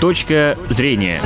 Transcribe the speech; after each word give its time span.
Точка 0.00 0.56
зрения. 0.68 1.20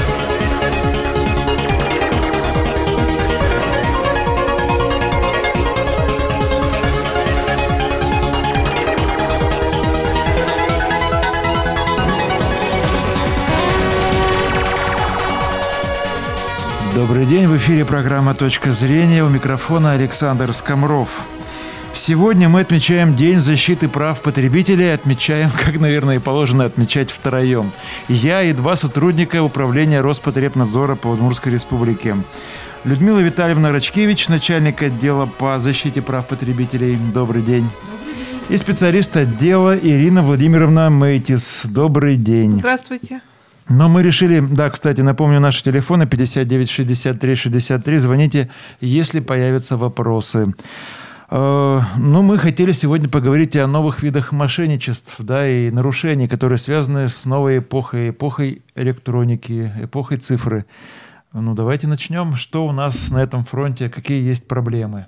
Добрый 16.95 17.27
день, 17.27 17.47
в 17.47 17.55
эфире 17.59 17.85
программа 17.85 18.33
«Точка 18.33 18.73
зрения». 18.73 19.23
У 19.23 19.29
микрофона 19.29 19.93
Александр 19.93 20.55
Скомров. 20.55 21.11
Сегодня 21.95 22.49
мы 22.49 22.61
отмечаем 22.61 23.15
День 23.15 23.39
защиты 23.39 23.87
прав 23.87 24.21
потребителей. 24.21 24.95
Отмечаем, 24.95 25.51
как, 25.65 25.79
наверное, 25.79 26.17
и 26.17 26.19
положено 26.19 26.65
отмечать 26.65 27.11
втроем. 27.11 27.71
Я 28.09 28.43
и 28.43 28.53
два 28.53 28.77
сотрудника 28.77 29.43
Управления 29.43 30.01
Роспотребнадзора 30.01 30.97
по 30.97 31.09
Удмуртской 31.09 31.53
Республике. 31.53 32.17
Людмила 32.85 33.21
Витальевна 33.21 33.71
Рачкевич, 33.71 34.29
начальник 34.29 34.83
отдела 34.83 35.27
по 35.27 35.59
защите 35.59 36.03
прав 36.03 36.27
потребителей. 36.27 36.97
Добрый 37.15 37.43
день. 37.43 37.69
И 38.49 38.57
специалист 38.57 39.17
отдела 39.17 39.79
Ирина 39.79 40.23
Владимировна 40.23 40.91
Мейтис. 40.91 41.63
Добрый 41.65 42.17
день. 42.17 42.59
Здравствуйте. 42.59 43.21
Но 43.69 43.89
мы 43.89 44.03
решили, 44.03 44.41
да, 44.41 44.69
кстати, 44.69 45.01
напомню, 45.01 45.39
наши 45.39 45.63
телефоны 45.63 46.07
59 46.07 46.69
63 46.69 47.35
63. 47.37 47.99
Звоните, 47.99 48.51
если 48.81 49.21
появятся 49.21 49.77
вопросы. 49.77 50.53
Э, 51.35 51.81
ну, 51.97 52.21
мы 52.21 52.37
хотели 52.37 52.73
сегодня 52.73 53.09
поговорить 53.09 53.57
о 53.57 53.67
новых 53.67 54.03
видах 54.03 54.33
мошенничеств, 54.33 55.15
да, 55.19 55.49
и 55.49 55.71
нарушений, 55.71 56.29
которые 56.29 56.59
связаны 56.59 57.09
с 57.09 57.25
новой 57.25 57.61
эпохой, 57.61 58.11
эпохой 58.11 58.61
электроники, 58.75 59.73
эпохой 59.81 60.19
цифры. 60.19 60.67
Ну, 61.33 61.55
давайте 61.55 61.87
начнем. 61.89 62.37
Что 62.37 62.67
у 62.67 62.73
нас 62.73 63.11
на 63.11 63.23
этом 63.23 63.47
фронте, 63.47 63.89
какие 63.89 64.23
есть 64.23 64.47
проблемы? 64.47 65.07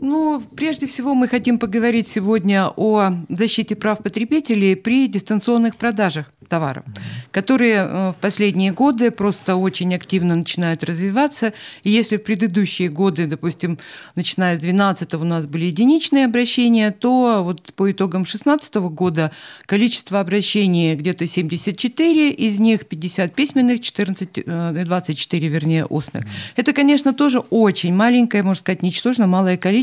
Ну, 0.00 0.42
прежде 0.56 0.86
всего 0.86 1.14
мы 1.14 1.28
хотим 1.28 1.58
поговорить 1.58 2.08
сегодня 2.08 2.68
о 2.76 3.12
защите 3.28 3.76
прав 3.76 4.02
потребителей 4.02 4.76
при 4.76 5.08
дистанционных 5.08 5.76
продажах 5.76 6.26
товаров, 6.48 6.84
которые 7.30 7.76
э, 7.76 8.12
в 8.12 8.16
последние 8.20 8.72
годы 8.72 9.10
просто 9.10 9.56
очень 9.56 9.94
активно 9.94 10.34
начинают 10.34 10.82
развиваться. 10.82 11.52
И 11.82 11.90
если 11.90 12.16
в 12.16 12.24
предыдущие 12.24 12.88
годы, 12.88 13.26
допустим, 13.26 13.78
начиная 14.14 14.56
с 14.56 14.60
2012 14.60 15.14
у 15.14 15.24
нас 15.24 15.46
были 15.46 15.66
единичные 15.66 16.24
обращения, 16.24 16.90
то 16.90 17.42
вот 17.44 17.72
по 17.74 17.90
итогам 17.90 18.22
2016 18.22 18.74
года 18.76 19.30
количество 19.66 20.20
обращений 20.20 20.94
где-то 20.94 21.26
74, 21.26 22.30
из 22.30 22.58
них 22.58 22.86
50 22.86 23.34
письменных, 23.34 23.80
14, 23.80 24.44
24, 24.84 25.46
э, 25.46 25.50
вернее, 25.50 25.84
устных. 25.84 26.24
Это, 26.56 26.72
конечно, 26.72 27.12
тоже 27.12 27.40
очень 27.50 27.94
маленькое, 27.94 28.42
можно 28.42 28.60
сказать, 28.60 28.82
ничтожно 28.82 29.26
малое 29.26 29.56
количество 29.56 29.77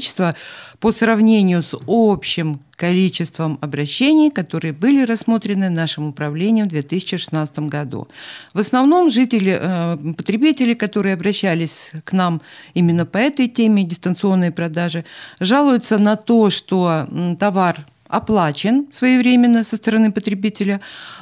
по 0.80 0.92
сравнению 0.92 1.62
с 1.62 1.76
общим 1.88 2.60
количеством 2.76 3.58
обращений, 3.62 4.30
которые 4.30 4.74
были 4.74 5.06
рассмотрены 5.06 5.70
нашим 5.70 6.10
управлением 6.10 6.66
в 6.66 6.70
2016 6.70 7.60
году. 7.60 8.08
В 8.54 8.60
основном 8.60 9.10
жители, 9.10 9.58
э, 9.60 10.14
потребители, 10.14 10.74
которые 10.74 11.14
обращались 11.14 11.92
к 12.04 12.12
нам 12.14 12.42
именно 12.74 13.06
по 13.06 13.18
этой 13.18 13.48
теме 13.48 13.84
дистанционной 13.84 14.52
продажи, 14.52 15.06
жалуются 15.40 15.98
на 15.98 16.16
то, 16.16 16.50
что 16.50 17.08
товар 17.40 17.86
оплачен 18.16 18.88
своевременно 18.94 19.64
со 19.64 19.76
стороны 19.76 20.12
потребителя, 20.12 20.80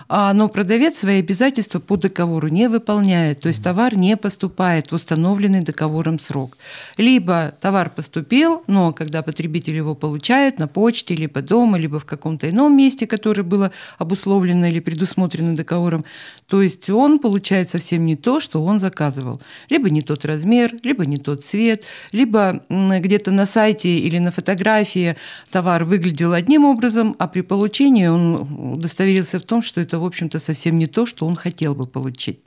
а, 0.09 0.31
но 0.33 0.47
продавец 0.47 0.99
свои 0.99 1.19
обязательства 1.19 1.79
по 1.79 1.97
договору 1.97 2.49
не 2.49 2.69
выполняет, 2.69 3.39
то 3.39 3.47
есть 3.47 3.63
товар 3.63 3.97
не 3.97 4.15
поступает 4.15 4.91
в 4.91 4.95
установленный 4.95 5.61
договором 5.61 6.19
срок. 6.19 6.55
Либо 6.97 7.55
товар 7.59 7.89
поступил, 7.89 8.63
но 8.67 8.93
когда 8.93 9.23
потребитель 9.23 9.75
его 9.75 9.95
получает 9.95 10.59
на 10.59 10.67
почте, 10.67 11.15
либо 11.15 11.41
дома, 11.41 11.79
либо 11.79 11.99
в 11.99 12.05
каком-то 12.05 12.47
ином 12.47 12.77
месте, 12.77 13.07
которое 13.07 13.43
было 13.43 13.71
обусловлено 13.97 14.67
или 14.67 14.79
предусмотрено 14.79 15.55
договором, 15.55 16.05
то 16.47 16.61
есть 16.61 16.89
он 16.91 17.17
получает 17.17 17.71
совсем 17.71 18.05
не 18.05 18.15
то, 18.15 18.39
что 18.39 18.63
он 18.63 18.79
заказывал. 18.79 19.41
Либо 19.69 19.89
не 19.89 20.03
тот 20.03 20.25
размер, 20.25 20.75
либо 20.83 21.07
не 21.07 21.17
тот 21.17 21.43
цвет, 21.43 21.85
либо 22.11 22.61
где-то 22.69 23.31
на 23.31 23.47
сайте 23.47 23.97
или 23.97 24.19
на 24.19 24.31
фотографии 24.31 25.15
товар 25.49 25.85
выглядел 25.85 26.33
одним 26.33 26.65
образом, 26.65 26.82
а 27.19 27.27
при 27.27 27.41
получении 27.41 28.07
он 28.07 28.73
удостоверился 28.73 29.39
в 29.39 29.43
том, 29.43 29.61
что 29.61 29.81
это, 29.81 29.99
в 29.99 30.05
общем-то, 30.05 30.39
совсем 30.39 30.77
не 30.77 30.87
то, 30.87 31.05
что 31.05 31.25
он 31.25 31.35
хотел 31.35 31.75
бы 31.75 31.85
получить. 31.85 32.39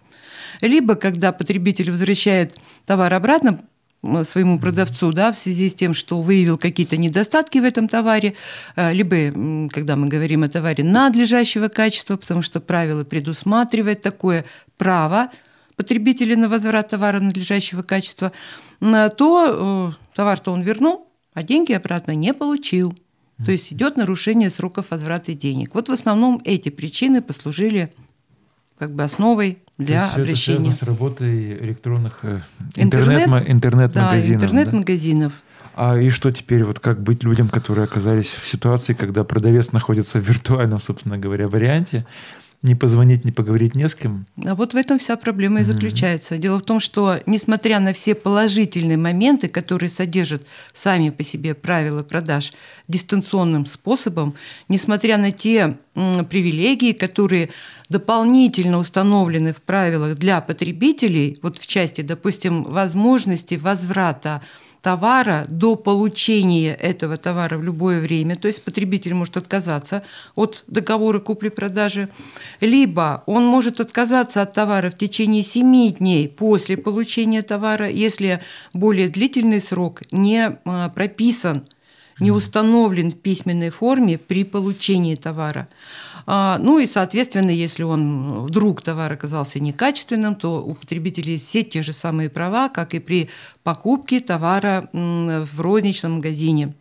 Либо, 0.60 0.94
когда 0.94 1.32
потребитель 1.32 1.90
возвращает 1.90 2.56
товар 2.86 3.12
обратно, 3.12 3.60
своему 4.24 4.58
продавцу, 4.58 5.12
да, 5.12 5.32
в 5.32 5.36
связи 5.36 5.68
с 5.68 5.74
тем, 5.74 5.94
что 5.94 6.20
выявил 6.20 6.58
какие-то 6.58 6.96
недостатки 6.96 7.58
в 7.58 7.64
этом 7.64 7.88
товаре, 7.88 8.34
э, 8.76 8.92
либо, 8.92 9.68
когда 9.70 9.96
мы 9.96 10.08
говорим 10.08 10.42
о 10.42 10.48
товаре 10.48 10.84
надлежащего 10.84 11.68
качества, 11.68 12.16
потому 12.16 12.42
что 12.42 12.60
правило 12.60 13.04
предусматривает 13.04 14.02
такое 14.02 14.44
право 14.76 15.30
потребителя 15.76 16.36
на 16.36 16.48
возврат 16.48 16.90
товара 16.90 17.20
надлежащего 17.20 17.82
качества, 17.82 18.32
то 18.80 19.92
э, 19.98 20.14
товар-то 20.14 20.52
он 20.52 20.62
вернул, 20.62 21.08
а 21.34 21.42
деньги 21.42 21.72
обратно 21.72 22.12
не 22.12 22.32
получил. 22.32 22.96
То 23.44 23.52
есть 23.52 23.72
идет 23.72 23.96
нарушение 23.96 24.48
сроков 24.48 24.90
возврата 24.90 25.34
денег. 25.34 25.74
Вот 25.74 25.88
в 25.88 25.92
основном 25.92 26.40
эти 26.44 26.70
причины 26.70 27.20
послужили 27.20 27.92
как 28.78 28.92
бы 28.92 29.02
основой 29.02 29.58
для 29.78 30.00
То 30.00 30.04
есть 30.06 30.16
обращения. 30.16 30.68
Это 30.68 30.78
с 30.78 30.82
работой 30.82 31.52
электронных 31.58 32.20
э, 32.22 32.40
интернет, 32.76 33.28
интернет-магазинов. 33.48 34.40
Да, 34.40 34.46
интернет-магазинов. 34.46 35.32
Да? 35.32 35.92
А 35.92 35.98
и 35.98 36.08
что 36.08 36.30
теперь, 36.30 36.64
вот 36.64 36.80
как 36.80 37.02
быть 37.02 37.22
людям, 37.22 37.50
которые 37.50 37.84
оказались 37.84 38.30
в 38.30 38.46
ситуации, 38.46 38.94
когда 38.94 39.24
продавец 39.24 39.72
находится 39.72 40.18
в 40.18 40.26
виртуальном, 40.26 40.80
собственно 40.80 41.18
говоря, 41.18 41.48
варианте, 41.48 42.06
не 42.66 42.74
позвонить, 42.74 43.24
не 43.24 43.32
поговорить 43.32 43.74
не 43.74 43.88
с 43.88 43.94
кем. 43.94 44.26
А 44.44 44.54
вот 44.54 44.74
в 44.74 44.76
этом 44.76 44.98
вся 44.98 45.16
проблема 45.16 45.60
и 45.60 45.64
заключается. 45.64 46.34
Mm-hmm. 46.34 46.38
Дело 46.38 46.58
в 46.58 46.62
том, 46.62 46.80
что 46.80 47.20
несмотря 47.26 47.80
на 47.80 47.92
все 47.92 48.14
положительные 48.14 48.98
моменты, 48.98 49.48
которые 49.48 49.88
содержат 49.88 50.42
сами 50.74 51.10
по 51.10 51.22
себе 51.22 51.54
правила 51.54 52.02
продаж 52.02 52.52
дистанционным 52.88 53.66
способом, 53.66 54.34
несмотря 54.68 55.16
на 55.16 55.32
те 55.32 55.78
привилегии, 55.94 56.92
которые 56.92 57.50
дополнительно 57.88 58.78
установлены 58.78 59.52
в 59.52 59.62
правилах 59.62 60.18
для 60.18 60.40
потребителей, 60.40 61.38
вот 61.42 61.58
в 61.58 61.66
части, 61.66 62.00
допустим, 62.00 62.64
возможности 62.64 63.54
возврата 63.54 64.42
товара 64.86 65.46
до 65.48 65.74
получения 65.74 66.72
этого 66.72 67.16
товара 67.16 67.58
в 67.58 67.64
любое 67.64 68.00
время, 68.00 68.36
то 68.36 68.46
есть 68.46 68.62
потребитель 68.62 69.14
может 69.14 69.36
отказаться 69.36 70.04
от 70.36 70.62
договора 70.68 71.18
купли-продажи, 71.18 72.08
либо 72.60 73.24
он 73.26 73.44
может 73.46 73.80
отказаться 73.80 74.42
от 74.42 74.52
товара 74.52 74.90
в 74.90 74.96
течение 74.96 75.42
7 75.42 75.94
дней 75.94 76.28
после 76.28 76.76
получения 76.76 77.42
товара, 77.42 77.88
если 77.90 78.40
более 78.72 79.08
длительный 79.08 79.60
срок 79.60 80.02
не 80.12 80.56
а, 80.64 80.88
прописан 80.90 81.66
не 82.20 82.30
установлен 82.30 83.10
в 83.10 83.16
письменной 83.16 83.70
форме 83.70 84.18
при 84.18 84.44
получении 84.44 85.16
товара. 85.16 85.68
А, 86.26 86.58
ну 86.58 86.78
и, 86.80 86.86
соответственно, 86.86 87.50
если 87.50 87.84
он 87.84 88.44
вдруг 88.44 88.82
товар 88.82 89.12
оказался 89.12 89.60
некачественным, 89.60 90.34
то 90.34 90.62
у 90.62 90.74
потребителей 90.74 91.38
все 91.38 91.62
те 91.62 91.82
же 91.82 91.92
самые 91.92 92.28
права, 92.28 92.68
как 92.68 92.94
и 92.94 92.98
при 92.98 93.30
покупке 93.62 94.20
товара 94.20 94.88
в 94.92 95.60
розничном 95.60 96.14
магазине. 96.16 96.74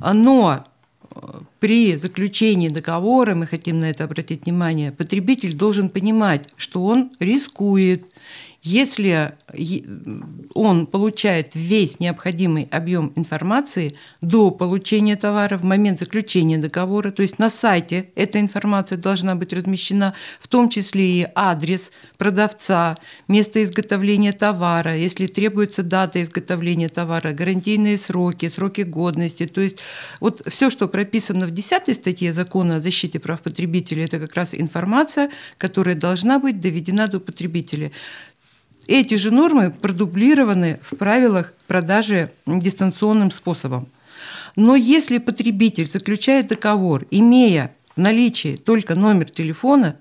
Но 0.00 0.64
э, 1.10 1.40
при 1.58 1.96
заключении 1.96 2.68
договора, 2.68 3.34
мы 3.34 3.46
хотим 3.46 3.80
на 3.80 3.86
это 3.86 4.04
обратить 4.04 4.44
внимание, 4.44 4.92
потребитель 4.92 5.54
должен 5.54 5.88
понимать, 5.88 6.48
что 6.56 6.84
он 6.84 7.10
рискует 7.18 8.04
если 8.62 9.34
он 10.54 10.86
получает 10.86 11.52
весь 11.54 11.98
необходимый 11.98 12.68
объем 12.70 13.12
информации 13.16 13.94
до 14.20 14.50
получения 14.50 15.16
товара 15.16 15.56
в 15.56 15.64
момент 15.64 16.00
заключения 16.00 16.58
договора, 16.58 17.10
то 17.10 17.22
есть 17.22 17.38
на 17.38 17.48
сайте 17.48 18.10
эта 18.14 18.38
информация 18.38 18.98
должна 18.98 19.34
быть 19.34 19.52
размещена, 19.52 20.14
в 20.40 20.48
том 20.48 20.68
числе 20.68 21.22
и 21.22 21.26
адрес 21.34 21.90
продавца, 22.18 22.98
место 23.28 23.62
изготовления 23.62 24.32
товара, 24.32 24.94
если 24.96 25.26
требуется 25.26 25.82
дата 25.82 26.22
изготовления 26.22 26.88
товара, 26.88 27.32
гарантийные 27.32 27.96
сроки, 27.96 28.48
сроки 28.48 28.82
годности. 28.82 29.46
То 29.46 29.62
есть 29.62 29.78
вот 30.20 30.42
все, 30.46 30.68
что 30.68 30.86
прописано 30.86 31.46
в 31.46 31.50
10 31.50 31.94
статье 31.94 32.34
закона 32.34 32.76
о 32.76 32.80
защите 32.80 33.18
прав 33.18 33.40
потребителей, 33.40 34.04
это 34.04 34.18
как 34.18 34.34
раз 34.34 34.50
информация, 34.52 35.30
которая 35.56 35.94
должна 35.94 36.38
быть 36.38 36.60
доведена 36.60 37.08
до 37.08 37.20
потребителя. 37.20 37.90
Эти 38.90 39.14
же 39.14 39.30
нормы 39.30 39.70
продублированы 39.70 40.80
в 40.82 40.96
правилах 40.96 41.54
продажи 41.68 42.32
дистанционным 42.44 43.30
способом. 43.30 43.86
Но 44.56 44.74
если 44.74 45.18
потребитель 45.18 45.88
заключает 45.88 46.48
договор, 46.48 47.06
имея 47.12 47.72
в 47.94 48.00
наличии 48.00 48.56
только 48.56 48.96
номер 48.96 49.30
телефона, 49.30 49.96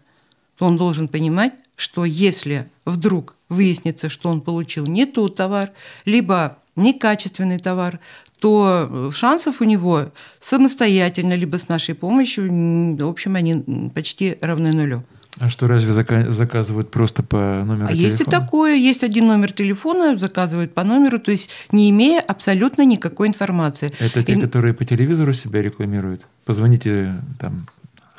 то 0.58 0.66
он 0.66 0.78
должен 0.78 1.08
понимать, 1.08 1.54
что 1.76 2.04
если 2.04 2.68
вдруг 2.84 3.36
выяснится, 3.48 4.10
что 4.10 4.30
он 4.30 4.42
получил 4.42 4.88
не 4.88 5.06
тот 5.06 5.36
товар, 5.36 5.70
либо 6.06 6.58
некачественный 6.76 7.60
товар, 7.60 8.00
то 8.40 8.90
э, 8.90 9.12
шансов 9.14 9.62
у 9.62 9.66
него 9.66 10.12
самостоятельно, 10.42 11.36
либо 11.36 11.58
с 11.58 11.68
нашей 11.68 11.94
помощью, 11.94 12.50
в 12.98 13.08
общем, 13.08 13.36
они 13.36 13.92
почти 13.94 14.40
равны 14.42 14.74
нулю. 14.74 15.04
А 15.40 15.50
что, 15.50 15.68
разве 15.68 15.92
заказывают 15.94 16.92
просто 16.92 17.24
по 17.24 17.64
номеру 17.66 17.88
а 17.88 17.90
телефона? 17.90 18.08
есть 18.08 18.22
и 18.22 18.24
такое. 18.26 18.76
Есть 18.76 19.04
один 19.04 19.28
номер 19.28 19.54
телефона, 19.54 20.18
заказывают 20.18 20.74
по 20.74 20.84
номеру, 20.84 21.20
то 21.20 21.32
есть 21.32 21.50
не 21.72 21.90
имея 21.90 22.20
абсолютно 22.20 22.84
никакой 22.84 23.30
информации. 23.30 23.92
Это 24.00 24.22
те, 24.22 24.34
и... 24.34 24.42
которые 24.42 24.74
по 24.74 24.84
телевизору 24.84 25.34
себя 25.34 25.62
рекламируют? 25.62 26.28
Позвоните 26.46 27.22
там 27.40 27.68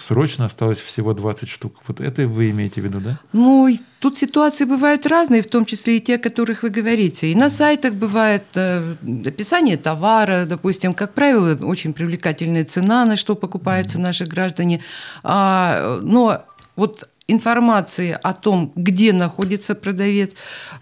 срочно 0.00 0.46
осталось 0.46 0.80
всего 0.80 1.12
20 1.12 1.48
штук. 1.48 1.74
Вот 1.86 2.00
это 2.00 2.26
вы 2.26 2.50
имеете 2.50 2.80
в 2.80 2.84
виду, 2.84 3.00
да? 3.00 3.18
Ну, 3.32 3.68
тут 3.98 4.18
ситуации 4.18 4.64
бывают 4.64 5.06
разные, 5.06 5.42
в 5.42 5.48
том 5.48 5.64
числе 5.64 5.98
и 5.98 6.00
те, 6.00 6.16
о 6.16 6.18
которых 6.18 6.62
вы 6.62 6.70
говорите. 6.70 7.28
И 7.28 7.34
на 7.34 7.50
сайтах 7.50 7.94
бывает 7.94 8.44
э, 8.54 8.94
описание 9.26 9.76
товара, 9.76 10.46
допустим, 10.46 10.94
как 10.94 11.12
правило, 11.12 11.54
очень 11.62 11.92
привлекательная 11.92 12.64
цена, 12.64 13.04
на 13.04 13.16
что 13.16 13.34
покупаются 13.34 13.98
mm-hmm. 13.98 14.02
наши 14.02 14.24
граждане. 14.26 14.80
А, 15.22 16.00
но 16.02 16.44
вот 16.76 17.09
информации 17.30 18.18
о 18.22 18.32
том, 18.32 18.72
где 18.76 19.12
находится 19.12 19.74
продавец, 19.74 20.30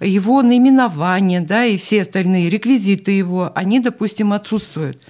его 0.00 0.42
наименование, 0.42 1.40
да, 1.40 1.64
и 1.64 1.76
все 1.76 2.02
остальные 2.02 2.50
реквизиты 2.50 3.12
его, 3.12 3.52
они, 3.54 3.80
допустим, 3.80 4.32
отсутствуют. 4.32 5.02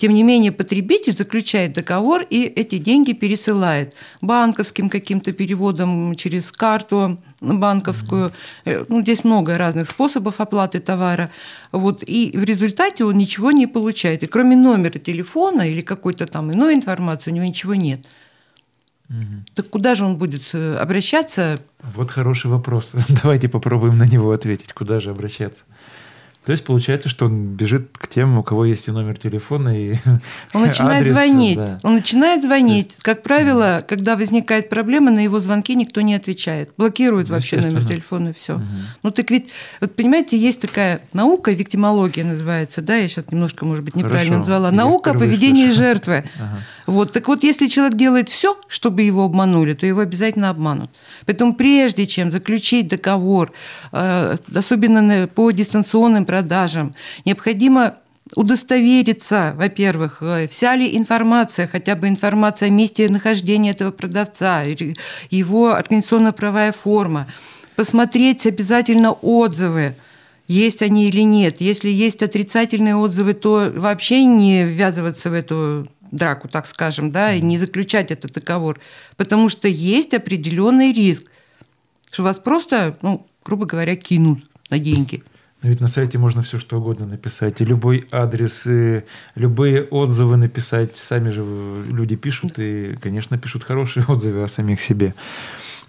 Тем 0.00 0.14
не 0.14 0.22
менее, 0.22 0.50
потребитель 0.50 1.14
заключает 1.14 1.74
договор 1.74 2.26
и 2.30 2.44
эти 2.44 2.78
деньги 2.78 3.12
пересылает 3.12 3.94
банковским 4.22 4.88
каким-то 4.88 5.32
переводом 5.32 6.14
через 6.14 6.50
карту 6.50 7.18
банковскую. 7.42 8.32
Mm-hmm. 8.64 8.86
Ну, 8.88 9.02
здесь 9.02 9.24
много 9.24 9.58
разных 9.58 9.90
способов 9.90 10.40
оплаты 10.40 10.80
товара. 10.80 11.28
Вот, 11.70 12.02
и 12.06 12.32
в 12.34 12.44
результате 12.44 13.04
он 13.04 13.18
ничего 13.18 13.52
не 13.52 13.66
получает. 13.66 14.22
И 14.22 14.26
кроме 14.26 14.56
номера 14.56 14.98
телефона 14.98 15.68
или 15.68 15.82
какой-то 15.82 16.26
там 16.26 16.50
иной 16.50 16.72
информации 16.76 17.30
у 17.30 17.34
него 17.34 17.44
ничего 17.44 17.74
нет. 17.74 18.00
Угу. 19.10 19.44
Так 19.54 19.68
куда 19.68 19.94
же 19.94 20.04
он 20.04 20.16
будет 20.16 20.42
э, 20.52 20.76
обращаться? 20.76 21.58
Вот 21.94 22.10
хороший 22.10 22.50
вопрос. 22.50 22.94
Давайте 23.22 23.48
попробуем 23.48 23.98
на 23.98 24.06
него 24.06 24.30
ответить. 24.30 24.72
Куда 24.72 25.00
же 25.00 25.10
обращаться? 25.10 25.64
То 26.50 26.52
есть 26.52 26.64
получается, 26.64 27.08
что 27.08 27.26
он 27.26 27.54
бежит 27.54 27.90
к 27.96 28.08
тем, 28.08 28.36
у 28.36 28.42
кого 28.42 28.64
есть 28.64 28.88
и 28.88 28.90
номер 28.90 29.16
телефона, 29.16 29.68
и 29.68 29.98
Он 30.52 30.62
начинает 30.62 31.02
адрес, 31.02 31.12
звонить. 31.12 31.56
Да. 31.56 31.78
Он 31.84 31.94
начинает 31.94 32.42
звонить. 32.42 32.86
есть... 32.86 33.02
Как 33.02 33.22
правило, 33.22 33.84
когда 33.86 34.16
возникает 34.16 34.68
проблема, 34.68 35.12
на 35.12 35.20
его 35.20 35.38
звонки 35.38 35.76
никто 35.76 36.00
не 36.00 36.16
отвечает. 36.16 36.70
Блокируют 36.76 37.28
вообще 37.28 37.58
номер 37.58 37.86
телефона 37.86 38.30
и 38.30 38.32
все. 38.32 38.54
Угу. 38.54 38.64
Ну 39.04 39.10
так 39.12 39.30
ведь, 39.30 39.50
вот 39.80 39.94
понимаете, 39.94 40.36
есть 40.36 40.60
такая 40.60 41.02
наука, 41.12 41.52
виктимология 41.52 42.24
называется, 42.24 42.82
да, 42.82 42.96
я 42.96 43.06
сейчас 43.06 43.30
немножко, 43.30 43.64
может 43.64 43.84
быть, 43.84 43.94
неправильно 43.94 44.38
Хорошо. 44.38 44.50
назвала. 44.50 44.72
Наука 44.72 45.12
о 45.12 45.14
поведении 45.14 45.66
слышу. 45.66 45.78
жертвы. 45.78 46.24
Ага. 46.40 46.64
Вот, 46.86 47.12
так 47.12 47.28
вот, 47.28 47.44
если 47.44 47.68
человек 47.68 47.96
делает 47.96 48.30
все, 48.30 48.56
чтобы 48.66 49.02
его 49.02 49.24
обманули, 49.24 49.74
то 49.74 49.86
его 49.86 50.00
обязательно 50.00 50.50
обманут. 50.50 50.90
Поэтому 51.24 51.54
прежде 51.54 52.06
чем 52.06 52.32
заключить 52.32 52.88
договор, 52.88 53.52
э, 53.92 54.36
особенно 54.52 55.28
по 55.28 55.50
дистанционным 55.52 56.24
продажам. 56.40 56.94
Необходимо 57.26 57.96
удостовериться, 58.34 59.52
во-первых, 59.56 60.18
э, 60.22 60.46
вся 60.48 60.74
ли 60.76 60.96
информация, 60.96 61.68
хотя 61.68 61.96
бы 61.96 62.08
информация 62.08 62.68
о 62.68 62.70
месте 62.70 63.08
нахождения 63.08 63.72
этого 63.72 63.90
продавца, 63.90 64.62
его 65.30 65.74
организационно-правая 65.74 66.72
форма, 66.72 67.26
посмотреть 67.76 68.46
обязательно 68.46 69.12
отзывы, 69.12 69.96
есть 70.48 70.82
они 70.82 71.08
или 71.08 71.22
нет. 71.22 71.60
Если 71.60 71.88
есть 71.88 72.22
отрицательные 72.22 72.96
отзывы, 72.96 73.34
то 73.34 73.72
вообще 73.76 74.24
не 74.24 74.64
ввязываться 74.64 75.30
в 75.30 75.34
эту 75.34 75.88
драку, 76.10 76.48
так 76.48 76.66
скажем, 76.66 77.10
да, 77.10 77.34
и 77.34 77.42
не 77.42 77.58
заключать 77.58 78.10
этот 78.10 78.32
договор, 78.32 78.80
потому 79.16 79.48
что 79.48 79.68
есть 79.68 80.14
определенный 80.14 80.92
риск, 80.92 81.24
что 82.10 82.22
вас 82.22 82.38
просто, 82.38 82.96
ну, 83.02 83.26
грубо 83.44 83.66
говоря, 83.66 83.94
кинут 83.96 84.40
на 84.70 84.78
деньги. 84.78 85.22
Но 85.62 85.68
ведь 85.68 85.80
на 85.80 85.88
сайте 85.88 86.16
можно 86.16 86.42
все 86.42 86.58
что 86.58 86.78
угодно 86.78 87.06
написать. 87.06 87.60
И 87.60 87.64
любой 87.64 88.06
адрес, 88.10 88.66
и 88.66 89.02
любые 89.34 89.82
отзывы 89.82 90.36
написать. 90.36 90.96
Сами 90.96 91.30
же 91.30 91.44
люди 91.90 92.16
пишут, 92.16 92.58
и, 92.58 92.96
конечно, 93.00 93.36
пишут 93.36 93.64
хорошие 93.64 94.04
отзывы 94.08 94.42
о 94.42 94.48
самих 94.48 94.80
себе. 94.80 95.14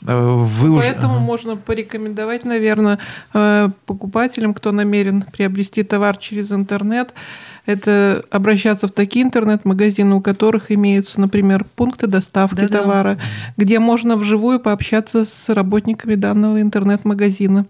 А 0.05 0.35
вы 0.35 0.77
Поэтому 0.77 1.15
уже... 1.15 1.23
можно 1.23 1.55
порекомендовать, 1.57 2.43
наверное, 2.43 2.99
э, 3.33 3.69
покупателям, 3.85 4.53
кто 4.53 4.71
намерен 4.71 5.21
приобрести 5.21 5.83
товар 5.83 6.17
через 6.17 6.51
интернет, 6.51 7.13
это 7.65 8.25
обращаться 8.31 8.87
в 8.87 8.91
такие 8.91 9.23
интернет-магазины, 9.23 10.15
у 10.15 10.21
которых 10.21 10.71
имеются, 10.71 11.21
например, 11.21 11.65
пункты 11.75 12.07
доставки 12.07 12.61
Да-да. 12.61 12.79
товара, 12.79 13.17
где 13.57 13.79
можно 13.79 14.17
вживую 14.17 14.59
пообщаться 14.59 15.25
с 15.25 15.47
работниками 15.47 16.15
данного 16.15 16.59
интернет-магазина. 16.59 17.67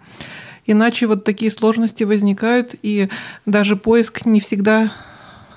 Иначе 0.71 1.05
вот 1.05 1.25
такие 1.25 1.51
сложности 1.51 2.03
возникают, 2.05 2.75
и 2.81 3.09
даже 3.45 3.75
поиск 3.75 4.25
не 4.25 4.39
всегда 4.39 4.91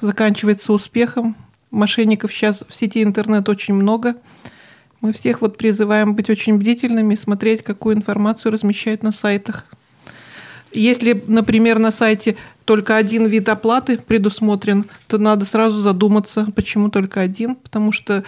заканчивается 0.01 0.73
успехом. 0.73 1.37
Мошенников 1.71 2.33
сейчас 2.33 2.65
в 2.69 2.75
сети 2.75 3.03
интернет 3.03 3.49
очень 3.49 3.75
много. 3.75 4.17
Мы 5.01 5.13
всех 5.13 5.41
вот 5.41 5.57
призываем 5.57 6.15
быть 6.15 6.31
очень 6.31 6.57
бдительными, 6.59 7.15
смотреть, 7.15 7.63
какую 7.63 7.95
информацию 7.95 8.51
размещают 8.51 9.05
на 9.05 9.13
сайтах. 9.13 9.67
Если, 10.73 11.23
например, 11.29 11.79
на 11.79 11.93
сайте 11.93 12.37
только 12.65 12.97
один 12.97 13.27
вид 13.27 13.49
оплаты 13.49 13.99
предусмотрен, 13.99 14.87
то 15.07 15.19
надо 15.19 15.45
сразу 15.45 15.81
задуматься, 15.81 16.49
почему 16.57 16.91
только 16.91 17.21
один, 17.21 17.55
потому 17.55 17.93
что 17.93 18.25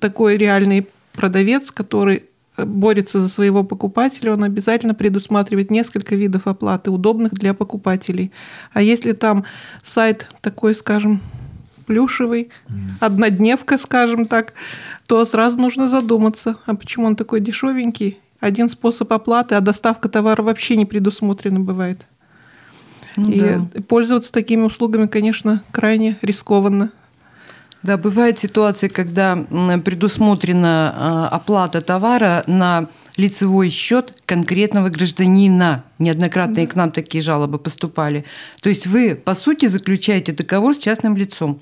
такой 0.00 0.36
реальный 0.36 0.86
продавец, 1.12 1.70
который 1.70 2.24
борется 2.56 3.20
за 3.20 3.28
своего 3.28 3.64
покупателя, 3.64 4.32
он 4.32 4.44
обязательно 4.44 4.94
предусматривает 4.94 5.70
несколько 5.70 6.14
видов 6.14 6.46
оплаты, 6.46 6.90
удобных 6.90 7.32
для 7.32 7.54
покупателей. 7.54 8.32
А 8.72 8.82
если 8.82 9.12
там 9.12 9.44
сайт 9.82 10.28
такой, 10.40 10.74
скажем, 10.74 11.20
плюшевый, 11.86 12.50
однодневка, 13.00 13.78
скажем 13.78 14.26
так, 14.26 14.54
то 15.06 15.24
сразу 15.24 15.58
нужно 15.58 15.88
задуматься, 15.88 16.56
а 16.66 16.74
почему 16.74 17.06
он 17.06 17.16
такой 17.16 17.40
дешевенький? 17.40 18.18
Один 18.40 18.68
способ 18.68 19.12
оплаты, 19.12 19.54
а 19.54 19.60
доставка 19.60 20.08
товара 20.08 20.42
вообще 20.42 20.76
не 20.76 20.86
предусмотрена 20.86 21.60
бывает. 21.60 22.06
Ну, 23.16 23.30
И 23.30 23.40
да. 23.40 23.66
пользоваться 23.88 24.32
такими 24.32 24.62
услугами, 24.62 25.06
конечно, 25.06 25.62
крайне 25.70 26.18
рискованно. 26.20 26.90
Да, 27.84 27.98
бывают 27.98 28.38
ситуации, 28.38 28.88
когда 28.88 29.36
предусмотрена 29.36 30.94
а, 30.96 31.28
оплата 31.28 31.82
товара 31.82 32.42
на 32.46 32.88
лицевой 33.18 33.68
счет 33.68 34.22
конкретного 34.24 34.88
гражданина. 34.88 35.84
Неоднократно 35.98 36.60
и 36.60 36.66
к 36.66 36.76
нам 36.76 36.90
такие 36.90 37.22
жалобы 37.22 37.58
поступали. 37.58 38.24
То 38.62 38.70
есть 38.70 38.86
вы, 38.86 39.14
по 39.14 39.34
сути, 39.34 39.66
заключаете 39.66 40.32
договор 40.32 40.74
с 40.74 40.78
частным 40.78 41.14
лицом 41.14 41.60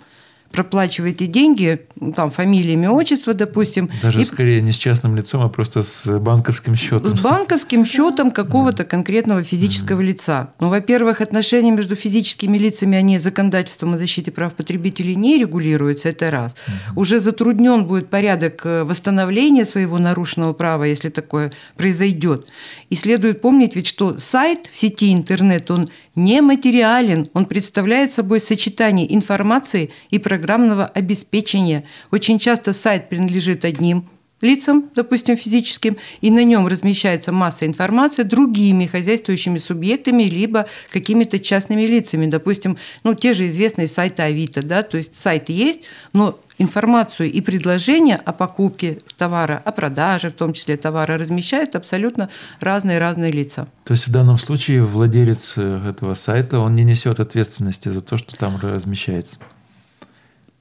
проплачиваете 0.52 1.26
деньги, 1.26 1.80
ну, 1.96 2.12
там, 2.12 2.30
фамилия, 2.30 2.74
имя, 2.74 2.90
отчество, 2.90 3.34
допустим. 3.34 3.90
Даже 4.02 4.20
и... 4.20 4.24
скорее 4.24 4.60
не 4.60 4.72
с 4.72 4.76
частным 4.76 5.16
лицом, 5.16 5.42
а 5.42 5.48
просто 5.48 5.82
с 5.82 6.06
банковским 6.18 6.74
счетом. 6.74 7.16
С 7.16 7.20
банковским 7.20 7.84
счетом 7.84 8.30
какого-то 8.30 8.84
конкретного 8.84 9.42
физического 9.42 10.00
лица. 10.00 10.52
Ну, 10.60 10.68
во-первых, 10.68 11.20
отношения 11.20 11.70
между 11.70 11.96
физическими 11.96 12.58
лицами, 12.58 12.96
они 12.96 13.18
законодательством 13.18 13.94
о 13.94 13.98
защите 13.98 14.30
прав 14.30 14.54
потребителей 14.54 15.16
не 15.16 15.38
регулируются, 15.38 16.10
это 16.10 16.30
раз. 16.30 16.54
Уже 16.96 17.20
затруднен 17.20 17.84
будет 17.84 18.08
порядок 18.08 18.64
э, 18.64 18.84
восстановления 18.84 19.64
своего 19.64 19.98
нарушенного 19.98 20.52
права, 20.52 20.84
если 20.84 21.08
такое 21.08 21.52
произойдет. 21.76 22.46
И 22.90 22.94
следует 22.94 23.40
помнить 23.40 23.76
ведь, 23.76 23.86
что 23.86 24.18
сайт 24.18 24.68
в 24.70 24.76
сети 24.76 25.12
интернет, 25.12 25.70
он 25.70 25.88
нематериален, 26.14 27.28
он 27.32 27.46
представляет 27.46 28.12
собой 28.12 28.40
сочетание 28.40 29.14
информации 29.14 29.90
и 30.10 30.18
программного 30.18 30.86
обеспечения. 30.86 31.84
Очень 32.10 32.38
часто 32.38 32.72
сайт 32.72 33.08
принадлежит 33.08 33.64
одним 33.64 34.08
лицам, 34.42 34.90
допустим, 34.94 35.36
физическим, 35.36 35.96
и 36.20 36.30
на 36.30 36.44
нем 36.44 36.66
размещается 36.66 37.32
масса 37.32 37.66
информации 37.66 38.22
другими 38.22 38.86
хозяйствующими 38.86 39.58
субъектами, 39.58 40.24
либо 40.24 40.66
какими-то 40.92 41.38
частными 41.38 41.82
лицами. 41.82 42.26
Допустим, 42.26 42.76
ну, 43.04 43.14
те 43.14 43.34
же 43.34 43.48
известные 43.48 43.88
сайты 43.88 44.22
Авито, 44.22 44.62
да, 44.62 44.82
то 44.82 44.96
есть 44.96 45.18
сайт 45.18 45.48
есть, 45.48 45.80
но 46.12 46.38
информацию 46.58 47.30
и 47.30 47.40
предложения 47.40 48.16
о 48.16 48.32
покупке 48.32 49.00
товара, 49.18 49.60
о 49.64 49.72
продаже, 49.72 50.30
в 50.30 50.34
том 50.34 50.52
числе 50.52 50.76
товара, 50.76 51.18
размещают 51.18 51.76
абсолютно 51.76 52.28
разные-разные 52.60 53.32
лица. 53.32 53.68
То 53.84 53.92
есть 53.92 54.06
в 54.06 54.12
данном 54.12 54.38
случае 54.38 54.82
владелец 54.82 55.54
э, 55.56 55.90
этого 55.90 56.14
сайта, 56.14 56.60
он 56.60 56.74
не 56.74 56.84
несет 56.84 57.20
ответственности 57.20 57.88
за 57.88 58.00
то, 58.00 58.16
что 58.16 58.36
там 58.36 58.58
размещается? 58.60 59.38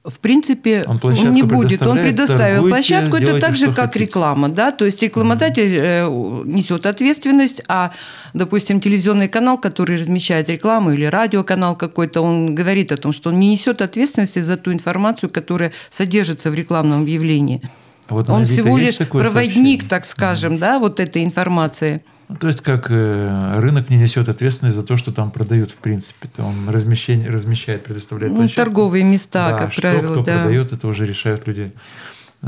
В 0.04 0.18
принципе, 0.18 0.84
он, 0.88 0.98
он 1.02 1.32
не 1.32 1.42
будет. 1.42 1.82
Он 1.82 1.98
предоставил 1.98 2.68
площадку. 2.68 3.16
Это 3.16 3.38
так 3.38 3.54
же, 3.54 3.66
как 3.66 3.92
хотите. 3.92 4.06
реклама. 4.06 4.48
Да? 4.48 4.72
То 4.72 4.84
есть 4.84 5.00
рекламодатель 5.00 5.76
mm-hmm. 5.76 6.48
несет 6.48 6.86
ответственность, 6.86 7.62
а, 7.68 7.92
допустим, 8.34 8.80
телевизионный 8.80 9.28
канал, 9.28 9.58
который 9.58 9.96
размещает 9.96 10.48
рекламу, 10.48 10.90
или 10.90 11.04
радиоканал 11.04 11.76
какой-то, 11.76 12.20
он 12.20 12.54
говорит 12.54 12.90
о 12.90 12.96
том, 12.96 13.12
что 13.12 13.30
он 13.30 13.38
не 13.38 13.50
несет 13.50 13.80
ответственности 13.80 14.40
за 14.40 14.56
ту 14.56 14.72
информацию, 14.72 15.30
которая 15.30 15.72
содержится 15.88 16.50
в 16.50 16.54
рекламном 16.54 17.02
объявлении. 17.02 17.62
А 18.08 18.14
вот 18.14 18.28
он 18.28 18.46
всего 18.46 18.76
лишь 18.76 18.98
проводник, 18.98 19.30
сообщение? 19.32 19.80
так 19.88 20.04
скажем, 20.04 20.54
mm-hmm. 20.54 20.58
да, 20.58 20.78
вот 20.80 20.98
этой 20.98 21.22
информации. 21.22 22.02
Ну, 22.32 22.38
то 22.38 22.46
есть, 22.46 22.62
как 22.62 22.86
э, 22.88 23.60
рынок 23.60 23.90
не 23.90 23.98
несет 23.98 24.28
ответственность 24.28 24.76
за 24.76 24.82
то, 24.82 24.96
что 24.96 25.12
там 25.12 25.30
продают, 25.30 25.70
в 25.70 25.76
принципе. 25.76 26.28
То 26.34 26.44
он 26.44 26.68
размещение, 26.68 27.28
размещает, 27.28 27.84
предоставляет 27.84 28.32
ну, 28.32 28.48
Торговые 28.48 29.04
места, 29.04 29.50
да, 29.50 29.58
как 29.58 29.72
что, 29.72 29.82
правило, 29.82 30.12
кто 30.14 30.22
да. 30.22 30.40
продает, 30.40 30.72
это 30.72 30.88
уже 30.88 31.04
решают 31.04 31.46
люди 31.46 31.72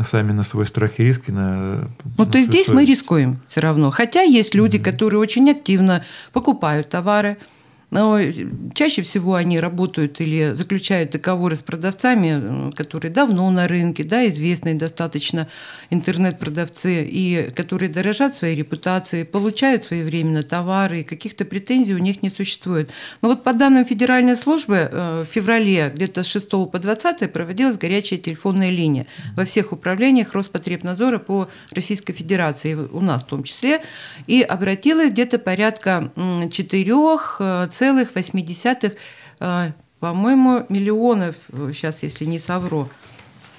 сами 0.03 0.33
на 0.33 0.43
свой 0.43 0.67
страх 0.67 0.99
и 0.99 1.05
риски. 1.05 1.31
На, 1.31 1.89
ну, 2.17 2.25
на 2.25 2.27
то 2.27 2.39
есть 2.39 2.51
здесь 2.51 2.67
совесть. 2.67 2.83
мы 2.83 2.85
рискуем 2.85 3.39
все 3.47 3.61
равно. 3.61 3.91
Хотя 3.91 4.23
есть 4.23 4.55
люди, 4.55 4.79
mm-hmm. 4.79 4.83
которые 4.83 5.21
очень 5.21 5.51
активно 5.51 6.03
покупают 6.33 6.89
товары, 6.89 7.37
но 7.95 8.19
чаще 8.75 9.03
всего 9.03 9.37
они 9.37 9.61
работают 9.61 10.21
или 10.21 10.53
заключают 10.55 11.13
договоры 11.13 11.55
с 11.55 11.63
продавцами, 11.63 12.71
э, 12.71 12.73
которые 12.73 13.13
давно 13.13 13.49
на 13.53 13.69
рынке, 13.69 14.03
да, 14.03 14.27
известные 14.27 14.75
достаточно 14.75 15.47
интернет-продавцы, 15.91 17.05
и 17.05 17.53
которые 17.55 17.89
дорожат 17.89 18.35
своей 18.35 18.57
репутацией, 18.57 19.23
получают 19.23 19.85
своевременно 19.85 20.43
товары, 20.43 21.01
и 21.01 21.05
каких-то 21.05 21.45
претензий 21.45 21.95
у 21.95 21.99
них 21.99 22.21
не 22.21 22.31
существует. 22.31 22.91
Но 23.23 23.29
вот 23.29 23.45
по 23.45 23.53
данным 23.53 23.85
Федеральной 23.85 24.37
службы, 24.37 24.89
э, 24.91 25.25
в 25.25 25.33
феврале 25.33 25.93
где-то 25.95 26.25
с 26.25 26.27
6 26.27 26.67
по 26.67 26.81
20 26.81 27.33
проводилась 27.33 27.77
горячая 27.77 28.19
телефонная 28.19 28.71
линия 28.71 29.07
во 29.37 29.45
всех 29.45 29.71
управлениях 29.71 30.33
Роспотребнадзора 30.33 31.19
по 31.19 31.49
Российской 31.71 32.13
Федерации, 32.13 32.75
у 32.75 33.01
нас 33.01 33.23
в 33.23 33.27
том 33.27 33.45
числе, 33.45 33.83
и 34.27 34.43
обратилось 34.43 35.13
где-то 35.13 35.39
порядка 35.39 36.11
4 36.51 36.85
целых 36.85 37.84
2,8, 37.93 38.97
а, 39.41 39.73
по-моему, 40.01 40.67
миллионов, 40.69 41.37
сейчас, 41.73 42.03
если 42.03 42.25
не 42.25 42.39
совру, 42.39 42.89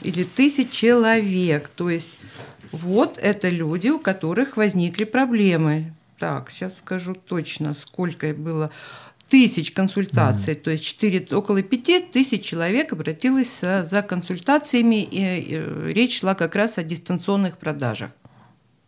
или 0.01 0.24
тысяч 0.24 0.72
человек. 0.72 1.70
То 1.70 1.89
есть 1.89 2.10
вот 2.72 3.17
это 3.17 3.50
люди, 3.50 3.89
у 3.89 4.00
которых 4.00 4.58
возникли 4.58 5.03
проблемы. 5.03 5.94
Так, 6.20 6.50
сейчас 6.50 6.77
скажу 6.77 7.13
точно, 7.13 7.75
сколько 7.75 8.34
было 8.34 8.72
тысяч 9.29 9.72
консультаций, 9.72 10.53
mm-hmm. 10.53 10.62
то 10.62 10.72
есть 10.72 10.86
4, 10.86 11.27
около 11.32 11.62
пяти 11.63 12.00
тысяч 12.00 12.44
человек 12.46 12.94
обратилось 12.94 13.58
э, 13.62 13.86
за 13.86 14.03
консультациями, 14.03 15.03
и 15.03 15.55
э, 15.55 15.91
речь 15.91 16.20
шла 16.20 16.36
как 16.36 16.55
раз 16.55 16.77
о 16.77 16.84
дистанционных 16.84 17.58
продажах. 17.58 18.12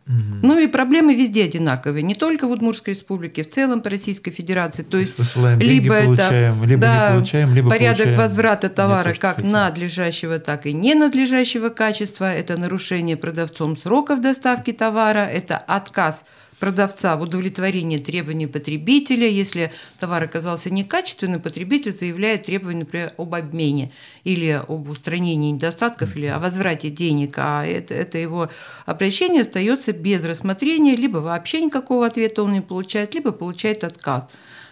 Ну 0.08 0.58
и 0.58 0.66
проблемы 0.66 1.14
везде 1.14 1.44
одинаковые, 1.44 2.02
не 2.02 2.14
только 2.14 2.48
в 2.48 2.50
Удмуртской 2.50 2.94
республике, 2.94 3.44
в 3.44 3.50
целом 3.50 3.82
по 3.82 3.90
Российской 3.90 4.30
Федерации. 4.30 4.82
То 4.82 4.96
есть 4.96 5.18
Высылаем 5.18 5.60
либо 5.60 5.70
деньги, 5.70 5.86
это 5.86 6.04
получаем, 6.04 6.64
либо 6.64 6.80
да, 6.80 7.08
не 7.08 7.14
получаем, 7.14 7.54
либо 7.54 7.70
порядок 7.70 7.96
получаем 7.96 8.18
возврата 8.18 8.68
товара 8.70 9.12
то, 9.12 9.20
как 9.20 9.36
хотим. 9.36 9.50
надлежащего, 9.50 10.38
так 10.38 10.64
и 10.64 10.72
ненадлежащего 10.72 11.68
качества, 11.68 12.32
это 12.32 12.56
нарушение 12.56 13.18
продавцом 13.18 13.76
сроков 13.76 14.22
доставки 14.22 14.72
товара, 14.72 15.26
это 15.26 15.58
отказ 15.58 16.24
продавца 16.58 17.16
в 17.16 17.22
удовлетворении 17.22 17.98
требований 17.98 18.46
потребителя. 18.46 19.28
Если 19.28 19.72
товар 19.98 20.24
оказался 20.24 20.70
некачественным, 20.70 21.40
потребитель 21.40 21.96
заявляет 21.96 22.46
требования, 22.46 22.80
например, 22.80 23.12
об 23.16 23.34
обмене 23.34 23.92
или 24.24 24.62
об 24.66 24.88
устранении 24.88 25.52
недостатков 25.52 26.16
или 26.16 26.26
о 26.26 26.38
возврате 26.38 26.90
денег, 26.90 27.34
а 27.38 27.64
это, 27.64 27.94
это 27.94 28.18
его 28.18 28.50
обращение 28.86 29.42
остается 29.42 29.92
без 29.92 30.24
рассмотрения, 30.24 30.96
либо 30.96 31.18
вообще 31.18 31.60
никакого 31.60 32.06
ответа 32.06 32.42
он 32.42 32.52
не 32.52 32.60
получает, 32.60 33.14
либо 33.14 33.32
получает 33.32 33.84
отказ. 33.84 34.24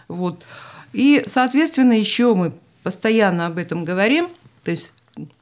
Вот. 0.09 0.45
И, 0.93 1.25
соответственно, 1.27 1.93
еще 1.93 2.35
мы 2.35 2.53
постоянно 2.83 3.47
об 3.47 3.59
этом 3.59 3.85
говорим, 3.85 4.29
то 4.63 4.71
есть 4.71 4.93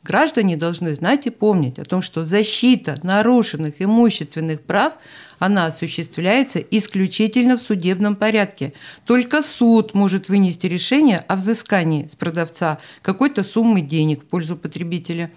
граждане 0.02 0.56
должны 0.56 0.94
знать 0.94 1.26
и 1.26 1.30
помнить 1.30 1.78
о 1.78 1.84
том, 1.84 2.02
что 2.02 2.24
защита 2.24 2.98
нарушенных 3.02 3.74
имущественных 3.78 4.60
прав 4.62 4.94
она 5.38 5.66
осуществляется 5.66 6.58
исключительно 6.58 7.56
в 7.56 7.62
судебном 7.62 8.16
порядке. 8.16 8.72
Только 9.06 9.42
суд 9.42 9.94
может 9.94 10.28
вынести 10.28 10.66
решение 10.66 11.18
о 11.18 11.36
взыскании 11.36 12.08
с 12.08 12.16
продавца 12.16 12.78
какой-то 13.02 13.44
суммы 13.44 13.80
денег 13.80 14.22
в 14.22 14.26
пользу 14.26 14.56
потребителя 14.56 15.30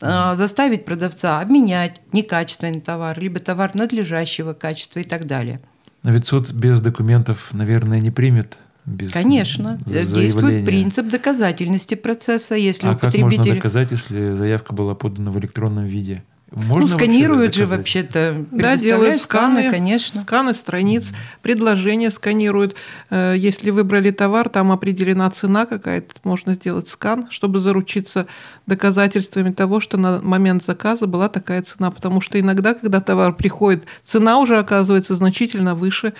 а, 0.00 0.34
заставить 0.34 0.84
продавца 0.84 1.40
обменять 1.40 2.00
некачественный 2.12 2.80
товар, 2.80 3.18
либо 3.20 3.38
товар 3.38 3.74
надлежащего 3.74 4.52
качества 4.52 5.00
и 5.00 5.04
так 5.04 5.26
далее. 5.26 5.60
Но 6.02 6.10
ведь 6.10 6.26
суд 6.26 6.50
без 6.52 6.80
документов, 6.80 7.50
наверное, 7.52 8.00
не 8.00 8.10
примет 8.10 8.58
без 8.84 9.12
Конечно, 9.12 9.78
заявления. 9.86 10.22
действует 10.22 10.64
принцип 10.64 11.08
доказательности 11.08 11.94
процесса, 11.94 12.56
если 12.56 12.88
а 12.88 12.92
у 12.92 12.94
потребителя. 12.96 13.28
Как 13.28 13.38
можно 13.38 13.54
доказать, 13.54 13.90
если 13.92 14.32
заявка 14.32 14.72
была 14.72 14.96
подана 14.96 15.30
в 15.30 15.38
электронном 15.38 15.84
виде? 15.84 16.24
Можно 16.54 16.90
ну, 16.90 16.96
сканируют 16.96 17.54
же 17.54 17.66
вообще-то. 17.66 18.44
Да, 18.50 18.76
делают 18.76 19.22
сканы, 19.22 19.70
конечно. 19.70 20.20
Сканы 20.20 20.52
страниц, 20.54 21.12
предложения 21.40 22.10
сканируют. 22.10 22.76
Э, 23.10 23.34
если 23.36 23.70
выбрали 23.70 24.10
товар, 24.10 24.48
там 24.48 24.70
определена 24.70 25.30
цена 25.30 25.64
какая-то, 25.64 26.14
можно 26.24 26.54
сделать 26.54 26.88
скан, 26.88 27.28
чтобы 27.30 27.60
заручиться 27.60 28.26
доказательствами 28.66 29.52
того, 29.52 29.80
что 29.80 29.96
на 29.96 30.20
момент 30.20 30.62
заказа 30.62 31.06
была 31.06 31.28
такая 31.28 31.62
цена. 31.62 31.90
Потому 31.90 32.20
что 32.20 32.38
иногда, 32.38 32.74
когда 32.74 33.00
товар 33.00 33.32
приходит, 33.32 33.84
цена 34.04 34.38
уже 34.38 34.58
оказывается 34.58 35.14
значительно 35.14 35.74
выше. 35.74 36.12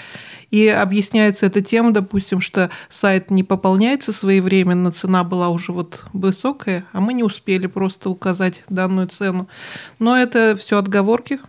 И 0.52 0.68
объясняется 0.68 1.46
это 1.46 1.62
тем, 1.62 1.94
допустим, 1.94 2.42
что 2.42 2.70
сайт 2.90 3.30
не 3.30 3.42
пополняется 3.42 4.12
своевременно, 4.12 4.92
цена 4.92 5.24
была 5.24 5.48
уже 5.48 5.72
вот 5.72 6.04
высокая, 6.12 6.84
а 6.92 7.00
мы 7.00 7.14
не 7.14 7.24
успели 7.24 7.66
просто 7.66 8.10
указать 8.10 8.62
данную 8.68 9.08
цену. 9.08 9.48
Но 9.98 10.14
это 10.14 10.54
все 10.54 10.76
отговорки, 10.76 11.40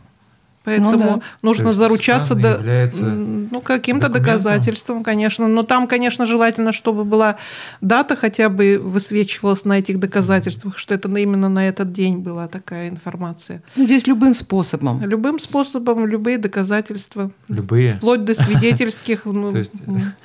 Поэтому 0.64 0.92
ну, 0.92 0.98
да. 0.98 1.22
нужно 1.42 1.74
заручаться 1.74 2.36
до, 2.36 2.90
ну, 3.02 3.62
каким-то 3.62 4.10
доказательством, 4.10 5.04
конечно. 5.04 5.48
Но 5.48 5.64
там, 5.64 5.88
конечно, 5.88 6.26
желательно, 6.26 6.72
чтобы 6.72 7.04
была 7.04 7.36
дата 7.82 8.16
хотя 8.16 8.50
бы 8.50 8.80
высвечивалась 8.82 9.66
на 9.66 9.80
этих 9.80 10.00
доказательствах, 10.00 10.78
что 10.78 10.94
это 10.94 11.10
именно 11.10 11.50
на 11.50 11.68
этот 11.68 11.92
день 11.92 12.18
была 12.18 12.48
такая 12.48 12.90
информация. 12.90 13.62
Ну, 13.76 13.86
здесь 13.86 14.08
любым 14.08 14.36
способом. 14.36 15.02
Любым 15.04 15.40
способом, 15.40 16.06
любые 16.08 16.38
доказательства. 16.38 17.32
Любые. 17.50 17.96
Вплоть 17.98 18.24
до 18.24 18.36
свидетельских, 18.36 19.26
ну, 19.26 19.52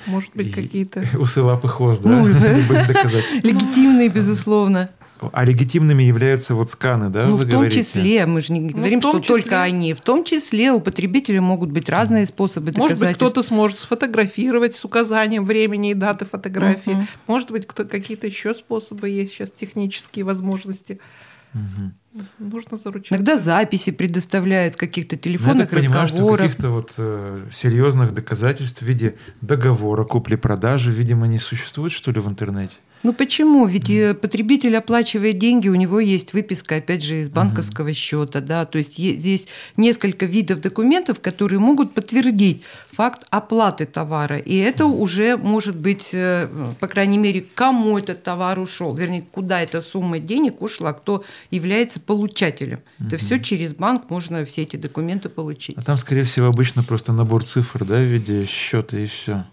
может 0.05 0.31
быть, 0.33 0.53
какие-то. 0.53 1.03
Усы, 1.19 1.41
лапы, 1.41 1.67
хвост, 1.67 2.01
да? 2.01 2.09
Ну, 2.09 2.27
Легитимные, 3.43 4.09
безусловно. 4.09 4.89
А 5.33 5.45
легитимными 5.45 6.03
являются 6.03 6.55
вот 6.55 6.69
сканы, 6.69 7.09
да? 7.09 7.25
Ну, 7.27 7.35
в 7.35 7.41
том 7.41 7.49
говорите? 7.49 7.83
числе, 7.83 8.25
мы 8.25 8.41
же 8.41 8.53
не 8.53 8.61
ну, 8.61 8.77
говорим, 8.77 8.99
ну, 9.03 9.09
что 9.09 9.19
числе. 9.19 9.35
только 9.35 9.61
они. 9.61 9.93
В 9.93 10.01
том 10.01 10.23
числе 10.23 10.71
у 10.71 10.79
потребителя 10.79 11.41
могут 11.41 11.71
быть 11.71 11.89
разные 11.89 12.25
способы 12.25 12.67
доказательств. 12.67 13.01
Может 13.01 13.07
быть, 13.07 13.15
кто-то 13.15 13.47
сможет 13.47 13.79
сфотографировать 13.79 14.75
с 14.75 14.85
указанием 14.85 15.45
времени 15.45 15.91
и 15.91 15.93
даты 15.93 16.25
фотографии. 16.25 16.91
Угу. 16.91 17.07
Может 17.27 17.51
быть, 17.51 17.67
какие-то 17.67 18.27
еще 18.27 18.53
способы 18.53 19.09
есть 19.09 19.33
сейчас 19.33 19.51
технические 19.51 20.25
возможности. 20.25 20.99
Угу. 21.53 22.23
Нужно 22.39 22.77
заручиться. 22.77 23.15
Иногда 23.15 23.37
записи 23.37 23.91
предоставляют 23.91 24.75
каких-то 24.75 25.17
телефонных 25.17 25.71
ну, 25.71 25.77
Я 25.79 25.83
так 25.89 26.01
разговоров. 26.01 26.37
Понимаю, 26.37 26.37
что 26.37 26.37
каких-то 26.37 26.69
вот 26.69 26.93
э, 26.97 27.47
серьезных 27.51 28.13
доказательств 28.13 28.81
в 28.81 28.85
виде 28.85 29.15
договора 29.41 30.03
купли-продажи, 30.03 30.91
видимо, 30.91 31.27
не 31.27 31.37
существует, 31.37 31.91
что 31.91 32.11
ли, 32.11 32.19
в 32.19 32.27
интернете? 32.27 32.77
Ну 33.03 33.13
почему? 33.13 33.65
Ведь 33.65 33.89
mm. 33.89 34.15
потребитель 34.15 34.75
оплачивает 34.75 35.39
деньги, 35.39 35.69
у 35.69 35.75
него 35.75 35.99
есть 35.99 36.33
выписка, 36.33 36.75
опять 36.75 37.03
же, 37.03 37.21
из 37.21 37.29
банковского 37.29 37.89
mm. 37.89 37.93
счета, 37.93 38.41
да, 38.41 38.65
то 38.65 38.77
есть 38.77 38.99
есть 38.99 39.47
несколько 39.77 40.25
видов 40.25 40.61
документов, 40.61 41.19
которые 41.21 41.59
могут 41.59 41.93
подтвердить 41.93 42.61
факт 42.91 43.25
оплаты 43.29 43.85
товара, 43.85 44.37
и 44.37 44.55
это 44.57 44.83
mm. 44.83 44.97
уже 44.97 45.37
может 45.37 45.77
быть, 45.77 46.09
э, 46.13 46.49
по 46.79 46.87
крайней 46.87 47.17
мере, 47.17 47.45
кому 47.55 47.97
этот 47.97 48.23
товар 48.23 48.59
ушел, 48.59 48.93
вернее, 48.93 49.21
куда 49.21 49.61
эта 49.61 49.81
сумма 49.81 50.19
денег 50.19 50.61
ушла, 50.61 50.93
кто 50.93 51.23
является 51.51 51.99
получателем. 51.99 52.79
Mm-hmm. 52.79 53.07
Это 53.07 53.17
все 53.17 53.39
через 53.39 53.73
банк 53.73 54.09
можно 54.09 54.43
все 54.43 54.63
эти 54.63 54.75
документы 54.75 55.29
получить. 55.29 55.77
А 55.77 55.83
там, 55.83 55.97
скорее 55.97 56.23
всего, 56.23 56.47
обычно 56.47 56.83
просто 56.83 57.13
набор 57.13 57.43
цифр, 57.43 57.85
да, 57.85 57.95
в 57.95 58.03
виде 58.03 58.45
счета 58.45 58.97
и 58.97 59.05
все. 59.05 59.45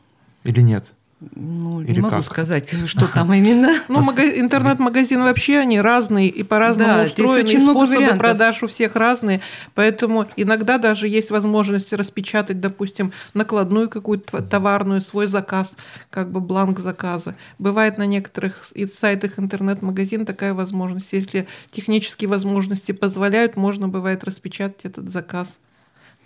Или 0.42 0.60
нет? 0.60 0.92
Ну, 1.34 1.80
Или 1.80 1.94
не 1.94 2.00
могу 2.00 2.16
как? 2.16 2.26
сказать, 2.26 2.68
что 2.86 3.08
там 3.08 3.32
именно. 3.32 3.80
Ну, 3.88 4.02
интернет-магазин 4.12 5.22
вообще 5.22 5.58
они 5.58 5.80
разные 5.80 6.28
и 6.28 6.42
по-разному 6.42 6.94
да, 6.94 7.04
устроены, 7.04 7.48
и 7.48 7.60
способы 7.60 8.18
продаж 8.18 8.62
у 8.62 8.66
всех 8.66 8.96
разные, 8.96 9.40
поэтому 9.74 10.26
иногда 10.36 10.76
даже 10.76 11.08
есть 11.08 11.30
возможность 11.30 11.92
распечатать, 11.94 12.60
допустим, 12.60 13.12
накладную 13.32 13.88
какую-то 13.88 14.42
товарную, 14.42 15.00
свой 15.00 15.26
заказ, 15.26 15.74
как 16.10 16.30
бы 16.30 16.40
бланк 16.40 16.78
заказа. 16.80 17.34
Бывает 17.58 17.96
на 17.96 18.04
некоторых 18.04 18.70
сайтах 18.92 19.38
интернет-магазин 19.38 20.26
такая 20.26 20.52
возможность. 20.52 21.08
Если 21.12 21.46
технические 21.70 22.28
возможности 22.28 22.92
позволяют, 22.92 23.56
можно 23.56 23.88
бывает 23.88 24.22
распечатать 24.22 24.84
этот 24.84 25.08
заказ, 25.08 25.58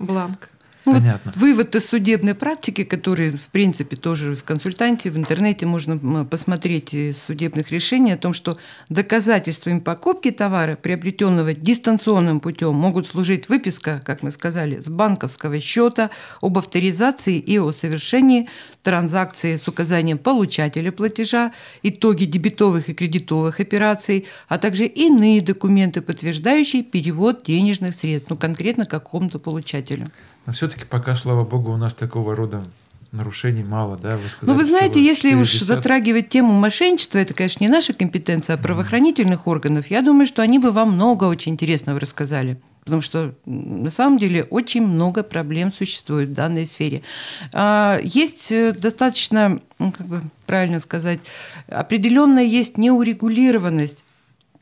бланк. 0.00 0.48
Ну, 0.86 0.94
Понятно. 0.94 1.32
Вот 1.34 1.36
вывод 1.36 1.74
из 1.74 1.86
судебной 1.86 2.34
практики, 2.34 2.84
который, 2.84 3.32
в 3.32 3.48
принципе, 3.48 3.96
тоже 3.96 4.34
в 4.34 4.44
консультанте, 4.44 5.10
в 5.10 5.16
интернете 5.16 5.66
можно 5.66 6.24
посмотреть 6.24 6.94
из 6.94 7.22
судебных 7.22 7.70
решений 7.70 8.12
о 8.12 8.16
том, 8.16 8.32
что 8.32 8.56
доказательствами 8.88 9.80
покупки 9.80 10.30
товара, 10.30 10.76
приобретенного 10.76 11.52
дистанционным 11.52 12.40
путем, 12.40 12.74
могут 12.74 13.06
служить 13.06 13.48
выписка, 13.50 14.00
как 14.04 14.22
мы 14.22 14.30
сказали, 14.30 14.80
с 14.80 14.88
банковского 14.88 15.60
счета 15.60 16.10
об 16.40 16.56
авторизации 16.56 17.38
и 17.38 17.58
о 17.58 17.72
совершении 17.72 18.48
транзакции 18.82 19.58
с 19.58 19.68
указанием 19.68 20.16
получателя 20.16 20.92
платежа, 20.92 21.52
итоги 21.82 22.24
дебетовых 22.24 22.88
и 22.88 22.94
кредитовых 22.94 23.60
операций, 23.60 24.26
а 24.48 24.56
также 24.58 24.86
иные 24.86 25.42
документы, 25.42 26.00
подтверждающие 26.00 26.82
перевод 26.82 27.44
денежных 27.44 27.94
средств, 27.96 28.30
ну, 28.30 28.38
конкретно 28.38 28.86
какому-то 28.86 29.38
получателю. 29.38 30.10
Но 30.46 30.52
все-таки 30.52 30.84
пока, 30.84 31.16
слава 31.16 31.44
богу, 31.44 31.72
у 31.72 31.76
нас 31.76 31.94
такого 31.94 32.34
рода 32.34 32.64
нарушений 33.12 33.62
мало, 33.62 33.96
да? 33.96 34.16
Вы 34.16 34.28
сказали, 34.28 34.56
ну, 34.56 34.62
вы 34.62 34.64
знаете, 34.64 35.04
если 35.04 35.30
40. 35.30 35.42
уж 35.42 35.52
затрагивать 35.60 36.28
тему 36.28 36.52
мошенничества, 36.52 37.18
это, 37.18 37.34
конечно, 37.34 37.62
не 37.62 37.68
наша 37.68 37.92
компетенция, 37.92 38.54
а 38.54 38.58
правоохранительных 38.58 39.46
органов, 39.46 39.88
я 39.88 40.02
думаю, 40.02 40.26
что 40.26 40.42
они 40.42 40.58
бы 40.58 40.70
вам 40.70 40.92
много 40.92 41.24
очень 41.24 41.52
интересного 41.52 41.98
рассказали. 41.98 42.60
Потому 42.84 43.02
что 43.02 43.34
на 43.44 43.90
самом 43.90 44.18
деле 44.18 44.44
очень 44.44 44.86
много 44.86 45.22
проблем 45.22 45.72
существует 45.72 46.30
в 46.30 46.34
данной 46.34 46.66
сфере. 46.66 47.02
А, 47.52 48.00
есть 48.02 48.50
э, 48.50 48.72
достаточно, 48.72 49.60
как 49.78 50.06
бы 50.06 50.22
правильно 50.46 50.80
сказать, 50.80 51.20
определенная 51.68 52.44
есть 52.44 52.78
неурегулированность 52.78 53.98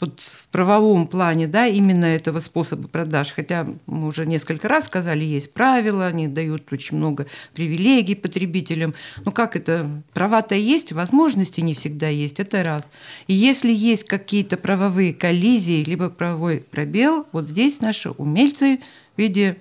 вот 0.00 0.20
в 0.20 0.48
правовом 0.48 1.08
плане, 1.08 1.46
да, 1.46 1.66
именно 1.66 2.04
этого 2.04 2.40
способа 2.40 2.88
продаж. 2.88 3.32
Хотя 3.34 3.66
мы 3.86 4.06
уже 4.06 4.26
несколько 4.26 4.68
раз 4.68 4.86
сказали, 4.86 5.24
есть 5.24 5.52
правила, 5.52 6.06
они 6.06 6.28
дают 6.28 6.72
очень 6.72 6.96
много 6.96 7.26
привилегий 7.54 8.14
потребителям. 8.14 8.94
Но 9.24 9.32
как 9.32 9.56
это? 9.56 10.02
Права-то 10.12 10.54
есть, 10.54 10.92
возможности 10.92 11.60
не 11.60 11.74
всегда 11.74 12.08
есть, 12.08 12.38
это 12.38 12.62
раз. 12.62 12.82
И 13.26 13.34
если 13.34 13.72
есть 13.72 14.04
какие-то 14.04 14.56
правовые 14.56 15.12
коллизии, 15.14 15.82
либо 15.82 16.10
правовой 16.10 16.64
пробел, 16.70 17.26
вот 17.32 17.48
здесь 17.48 17.80
наши 17.80 18.10
умельцы 18.10 18.80
в 19.16 19.18
виде 19.18 19.56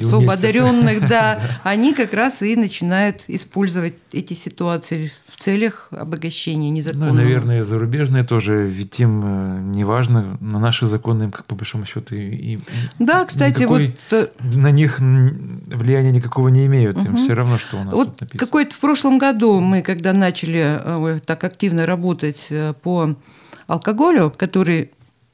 особо 0.00 0.34
одаренных, 0.34 1.06
да, 1.08 1.60
они 1.62 1.94
как 1.94 2.12
раз 2.14 2.42
и 2.42 2.56
начинают 2.56 3.24
использовать 3.28 3.94
эти 4.12 4.34
ситуации 4.34 5.12
в 5.26 5.42
целях 5.42 5.88
обогащения 5.90 6.70
незаконного. 6.70 7.10
Ну, 7.10 7.14
наверное, 7.14 7.64
зарубежные 7.64 8.24
тоже, 8.24 8.66
ведь 8.66 8.98
им 9.00 9.22
э, 9.24 9.60
не 9.60 9.84
важно, 9.84 10.36
на 10.40 10.58
наши 10.58 10.86
законы 10.86 11.24
им, 11.24 11.30
как 11.32 11.46
по 11.46 11.54
большому 11.54 11.86
счету, 11.86 12.14
и, 12.14 12.54
и 12.54 12.58
да, 12.98 13.24
кстати, 13.24 13.64
вот 13.64 13.80
э, 14.10 14.28
на 14.40 14.70
них 14.70 14.98
влияния 14.98 16.10
никакого 16.10 16.48
не 16.48 16.66
имеют, 16.66 16.96
угу. 16.96 17.06
им 17.06 17.16
все 17.16 17.34
равно, 17.34 17.58
что 17.58 17.78
у 17.78 17.84
нас 17.84 17.94
вот 17.94 18.22
какой-то 18.36 18.74
в 18.74 18.78
прошлом 18.78 19.18
году 19.18 19.60
мы, 19.60 19.82
когда 19.82 20.12
начали 20.12 20.80
э, 21.16 21.20
так 21.24 21.44
активно 21.44 21.86
работать 21.86 22.48
по 22.82 23.16
алкоголю, 23.66 24.32
который 24.36 24.90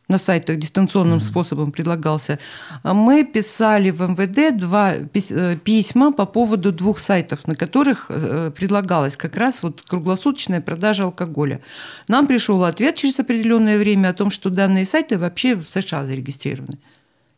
на 0.09 0.19
сайтах 0.19 0.59
дистанционным 0.59 1.19
mm-hmm. 1.19 1.23
способом 1.23 1.73
предлагался, 1.73 2.39
мы 2.85 3.25
писали 3.25 3.91
в 3.91 4.03
МВД 4.03 4.57
два 4.57 4.95
э, 4.95 5.57
письма 5.57 6.13
по 6.13 6.27
поводу 6.27 6.73
двух 6.73 6.99
сайтов, 6.99 7.47
на 7.47 7.57
которых 7.57 8.07
э, 8.09 8.53
предлагалась 8.55 9.17
как 9.17 9.37
раз 9.37 9.63
вот 9.63 9.83
круглосуточная 9.83 10.61
продажа 10.61 11.05
алкоголя. 11.05 11.61
Нам 12.09 12.27
пришел 12.27 12.63
ответ 12.65 12.97
через 12.97 13.19
определенное 13.19 13.79
время 13.79 14.11
о 14.11 14.15
том, 14.15 14.31
что 14.31 14.51
данные 14.51 14.87
сайты 14.87 15.19
вообще 15.19 15.57
в 15.57 15.69
США 15.69 16.07
зарегистрированы. 16.07 16.79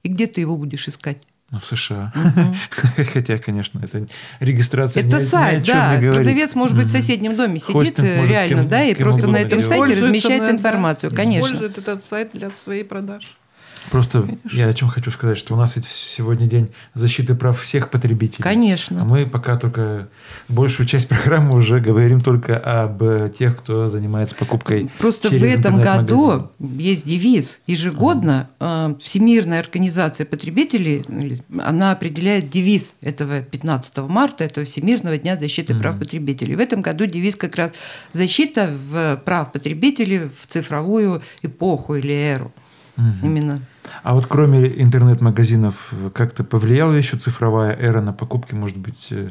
И 0.02 0.08
где 0.08 0.26
ты 0.26 0.40
его 0.40 0.56
будешь 0.56 0.88
искать? 0.88 1.18
Ну, 1.50 1.58
в 1.60 1.64
США. 1.64 2.12
Угу. 2.14 3.04
Хотя, 3.14 3.38
конечно, 3.38 3.80
это 3.82 4.06
регистрация. 4.38 5.02
Это 5.02 5.18
не, 5.18 5.24
сайт, 5.24 5.62
ни 5.62 5.66
да. 5.66 5.98
Продавец 5.98 6.54
может 6.54 6.76
быть 6.76 6.88
в 6.88 6.90
соседнем 6.90 7.36
доме 7.36 7.58
сидит 7.58 7.72
Хостинг 7.72 8.06
реально, 8.06 8.62
кем, 8.62 8.68
да, 8.68 8.84
и 8.84 8.94
просто 8.94 9.26
на 9.28 9.36
этом 9.36 9.62
сайте 9.62 9.94
размещает 9.94 10.50
информацию, 10.50 11.14
конечно. 11.14 11.46
Использует 11.46 11.78
этот 11.78 12.04
сайт 12.04 12.30
для 12.34 12.50
своей 12.50 12.84
продажи. 12.84 13.28
Просто 13.90 14.22
Конечно. 14.22 14.56
я 14.56 14.66
о 14.68 14.72
чем 14.72 14.88
хочу 14.88 15.10
сказать, 15.10 15.38
что 15.38 15.54
у 15.54 15.56
нас 15.56 15.76
ведь 15.76 15.84
сегодня 15.84 16.46
день 16.46 16.70
защиты 16.94 17.34
прав 17.34 17.60
всех 17.60 17.90
потребителей. 17.90 18.42
Конечно. 18.42 19.02
А 19.02 19.04
мы 19.04 19.26
пока 19.26 19.56
только 19.56 20.08
большую 20.48 20.86
часть 20.86 21.08
программы 21.08 21.54
уже 21.54 21.80
говорим 21.80 22.20
только 22.20 22.56
об 22.56 23.02
э, 23.02 23.30
тех, 23.36 23.56
кто 23.56 23.86
занимается 23.88 24.34
покупкой. 24.34 24.90
Просто 24.98 25.30
через 25.30 25.40
в 25.40 25.44
этом 25.44 25.80
году 25.80 26.50
есть 26.58 27.06
девиз. 27.06 27.60
Ежегодно 27.66 28.50
э, 28.60 28.94
Всемирная 29.02 29.60
организация 29.60 30.26
потребителей, 30.26 31.04
она 31.58 31.92
определяет 31.92 32.50
девиз 32.50 32.94
этого 33.00 33.40
15 33.40 33.98
марта, 34.08 34.44
этого 34.44 34.66
Всемирного 34.66 35.18
дня 35.18 35.36
защиты 35.38 35.72
mm-hmm. 35.72 35.80
прав 35.80 35.98
потребителей. 35.98 36.54
В 36.56 36.60
этом 36.60 36.82
году 36.82 37.06
девиз 37.06 37.36
как 37.36 37.56
раз 37.56 37.72
защита 38.12 38.70
в 38.90 39.16
прав 39.24 39.52
потребителей 39.52 40.28
в 40.28 40.46
цифровую 40.46 41.22
эпоху 41.42 41.96
или 41.96 42.12
эру. 42.12 42.52
Угу. 42.96 43.26
Именно. 43.26 43.60
А 44.02 44.14
вот 44.14 44.26
кроме 44.26 44.66
интернет-магазинов, 44.82 45.92
как-то 46.14 46.44
повлияла 46.44 46.92
еще 46.92 47.16
цифровая 47.16 47.76
эра 47.76 48.00
на 48.00 48.12
покупки, 48.12 48.54
может 48.54 48.76
быть, 48.76 49.08
э, 49.10 49.30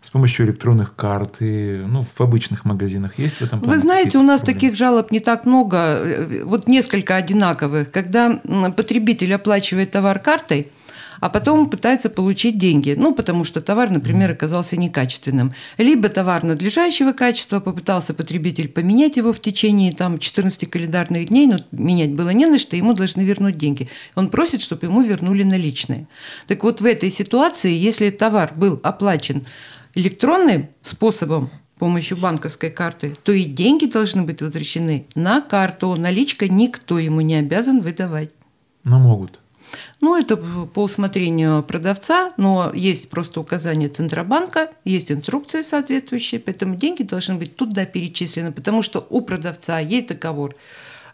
с 0.00 0.10
помощью 0.10 0.46
электронных 0.46 0.94
карт 0.94 1.36
и 1.40 1.82
ну, 1.86 2.02
в 2.02 2.20
обычных 2.20 2.64
магазинах 2.64 3.18
есть 3.18 3.36
в 3.36 3.42
этом 3.42 3.60
плане? 3.60 3.74
Вы 3.74 3.80
знаете, 3.80 4.18
у 4.18 4.22
нас 4.22 4.40
проблемы? 4.40 4.60
таких 4.60 4.76
жалоб 4.76 5.10
не 5.10 5.20
так 5.20 5.46
много, 5.46 5.76
э, 5.76 6.44
вот 6.44 6.68
несколько 6.68 7.16
одинаковых. 7.16 7.90
Когда 7.90 8.40
потребитель 8.76 9.34
оплачивает 9.34 9.90
товар 9.90 10.18
картой, 10.18 10.70
а 11.20 11.28
потом 11.28 11.68
пытается 11.70 12.10
получить 12.10 12.58
деньги. 12.58 12.94
Ну, 12.96 13.14
потому 13.14 13.44
что 13.44 13.60
товар, 13.60 13.90
например, 13.90 14.30
оказался 14.30 14.76
некачественным. 14.76 15.52
Либо 15.76 16.08
товар 16.08 16.44
надлежащего 16.44 17.12
качества, 17.12 17.60
попытался 17.60 18.14
потребитель 18.14 18.68
поменять 18.68 19.16
его 19.16 19.32
в 19.32 19.40
течение 19.40 19.92
там, 19.92 20.18
14 20.18 20.68
календарных 20.70 21.28
дней, 21.28 21.46
но 21.46 21.58
менять 21.72 22.12
было 22.12 22.30
не 22.30 22.46
на 22.46 22.58
что, 22.58 22.76
ему 22.76 22.94
должны 22.94 23.22
вернуть 23.22 23.58
деньги. 23.58 23.88
Он 24.14 24.28
просит, 24.28 24.62
чтобы 24.62 24.86
ему 24.86 25.02
вернули 25.02 25.42
наличные. 25.42 26.06
Так 26.46 26.62
вот, 26.62 26.80
в 26.80 26.84
этой 26.84 27.10
ситуации, 27.10 27.72
если 27.72 28.10
товар 28.10 28.52
был 28.54 28.80
оплачен 28.82 29.46
электронным 29.94 30.68
способом, 30.82 31.50
помощью 31.78 32.16
банковской 32.16 32.70
карты, 32.70 33.16
то 33.22 33.32
и 33.32 33.44
деньги 33.44 33.86
должны 33.86 34.22
быть 34.22 34.42
возвращены 34.42 35.06
на 35.14 35.40
карту. 35.40 35.94
Наличка 35.96 36.48
никто 36.48 36.98
ему 36.98 37.20
не 37.20 37.36
обязан 37.36 37.80
выдавать. 37.80 38.30
Но 38.84 38.98
могут. 38.98 39.38
Ну, 40.00 40.16
это 40.16 40.36
по 40.36 40.84
усмотрению 40.84 41.62
продавца, 41.62 42.32
но 42.36 42.72
есть 42.74 43.08
просто 43.08 43.40
указание 43.40 43.88
Центробанка, 43.88 44.70
есть 44.84 45.10
инструкции 45.10 45.62
соответствующие, 45.62 46.40
поэтому 46.40 46.76
деньги 46.76 47.02
должны 47.02 47.34
быть 47.34 47.56
туда 47.56 47.84
перечислены, 47.84 48.52
потому 48.52 48.82
что 48.82 49.06
у 49.10 49.20
продавца 49.20 49.78
есть 49.78 50.08
договор 50.08 50.54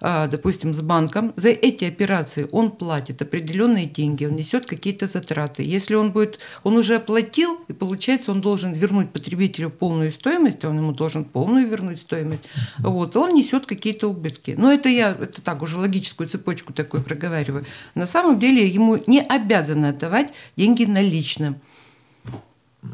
допустим, 0.04 0.74
с 0.74 0.80
банком, 0.82 1.32
за 1.36 1.48
эти 1.48 1.86
операции 1.86 2.46
он 2.52 2.70
платит 2.72 3.22
определенные 3.22 3.86
деньги, 3.86 4.26
он 4.26 4.36
несет 4.36 4.66
какие-то 4.66 5.06
затраты. 5.06 5.62
Если 5.62 5.94
он 5.94 6.12
будет, 6.12 6.40
он 6.62 6.76
уже 6.76 6.96
оплатил, 6.96 7.58
и 7.68 7.72
получается, 7.72 8.30
он 8.30 8.42
должен 8.42 8.74
вернуть 8.74 9.10
потребителю 9.10 9.70
полную 9.70 10.12
стоимость, 10.12 10.62
он 10.66 10.76
ему 10.76 10.92
должен 10.92 11.24
полную 11.24 11.66
вернуть 11.66 12.00
стоимость, 12.00 12.42
вот, 12.78 13.16
он 13.16 13.32
несет 13.34 13.64
какие-то 13.64 14.08
убытки. 14.08 14.54
Но 14.58 14.70
это 14.70 14.90
я, 14.90 15.12
это 15.12 15.40
так, 15.40 15.62
уже 15.62 15.78
логическую 15.78 16.28
цепочку 16.28 16.74
такую 16.74 17.02
проговариваю. 17.02 17.64
На 17.94 18.06
самом 18.06 18.38
деле 18.38 18.68
ему 18.68 19.02
не 19.06 19.22
обязаны 19.22 19.86
отдавать 19.86 20.34
деньги 20.54 20.84
наличным. 20.84 21.56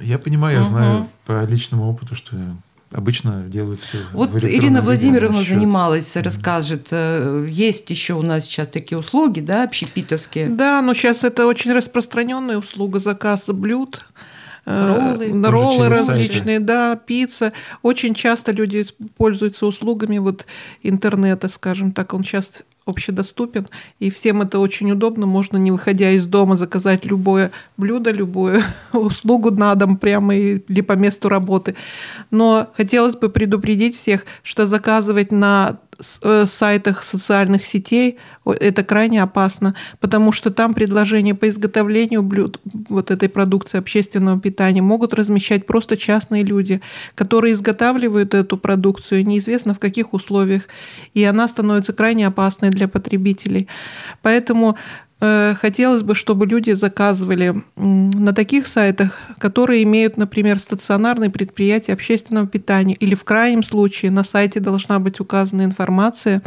Я 0.01 0.21
понимаю, 0.21 0.59
я 0.59 0.63
угу. 0.63 0.69
знаю 0.69 1.09
по 1.27 1.45
личному 1.45 1.91
опыту, 1.91 2.15
что 2.15 2.37
Обычно 2.93 3.45
делают 3.45 3.81
все. 3.81 3.99
Вот 4.13 4.35
Ирина 4.43 4.83
Владимировна 4.83 5.45
счет. 5.45 5.55
занималась, 5.55 6.17
расскажет. 6.17 6.89
Э, 6.91 7.47
есть 7.49 7.89
еще 7.89 8.15
у 8.15 8.23
нас 8.23 8.45
сейчас 8.45 8.67
такие 8.67 8.99
услуги, 8.99 9.41
да, 9.41 9.63
общепитовские. 9.63 10.49
Да, 10.49 10.83
но 10.83 10.93
сейчас 10.95 11.23
это 11.23 11.47
очень 11.47 11.73
распространенная 11.73 12.59
услуга 12.59 12.99
заказа 12.99 13.53
блюд. 13.53 14.01
Э, 14.67 15.15
роллы, 15.19 15.51
роллы 15.51 15.89
различные, 15.89 16.57
сайты. 16.57 16.65
да, 16.65 16.97
пицца. 16.97 17.53
Очень 17.83 18.15
часто 18.15 18.51
люди 18.51 18.85
пользуются 19.17 19.67
услугами 19.67 20.19
вот 20.19 20.47
интернета, 20.83 21.49
скажем 21.49 21.93
так. 21.93 22.13
Он 22.13 22.25
сейчас 22.25 22.65
общедоступен, 22.87 23.67
и 23.99 24.11
всем 24.11 24.43
это 24.43 24.59
очень 24.59 24.91
удобно. 24.91 25.27
Можно, 25.27 25.57
не 25.57 25.71
выходя 25.71 26.11
из 26.11 26.27
дома, 26.27 26.57
заказать 26.57 27.05
любое 27.05 27.53
блюдо, 27.77 28.11
любую 28.11 28.63
услугу 28.93 29.51
на 29.51 29.75
дом 29.75 29.97
прямо 29.97 30.35
или 30.35 30.81
по 30.81 30.93
месту 30.95 31.29
работы. 31.29 31.75
Но 32.31 32.69
хотелось 32.75 33.17
бы 33.17 33.29
предупредить 33.29 33.95
всех, 33.95 34.25
что 34.43 34.67
заказывать 34.67 35.33
на 35.33 35.79
сайтах 36.01 37.03
социальных 37.03 37.67
сетей 37.67 38.19
это 38.45 38.83
крайне 38.83 39.23
опасно, 39.23 39.75
потому 40.01 40.33
что 40.33 40.51
там 40.51 40.75
предложения 40.75 41.35
по 41.35 41.49
изготовлению 41.49 42.23
блюд 42.23 42.61
вот 42.89 43.11
этой 43.11 43.29
продукции 43.29 43.79
общественного 43.79 44.39
питания 44.41 44.83
могут 44.83 45.15
размещать 45.15 45.67
просто 45.67 45.97
частные 45.97 46.43
люди, 46.43 46.81
которые 47.15 47.55
изготавливают 47.55 48.35
эту 48.35 48.57
продукцию 48.57 49.27
неизвестно 49.27 49.75
в 49.75 49.79
каких 49.79 50.13
условиях, 50.13 50.69
и 51.15 51.23
она 51.25 51.49
становится 51.49 51.93
крайне 51.93 52.27
опасной 52.27 52.71
для 52.71 52.89
потребителей. 52.89 53.69
Поэтому 54.23 54.77
Э, 54.77 55.10
хотелось 55.21 56.03
бы, 56.03 56.15
чтобы 56.15 56.47
люди 56.47 56.73
заказывали 56.73 57.55
на 57.77 58.33
таких 58.33 58.67
сайтах, 58.67 59.19
которые 59.39 59.83
имеют, 59.83 60.17
например, 60.17 60.59
стационарные 60.59 61.31
предприятия 61.31 61.93
общественного 61.93 62.47
питания, 62.47 62.95
или 62.95 63.15
в 63.15 63.25
крайнем 63.25 63.63
случае 63.63 64.11
на 64.11 64.25
сайте 64.25 64.61
должна 64.61 64.99
быть 64.99 65.21
указана 65.21 65.63
информация 65.63 66.43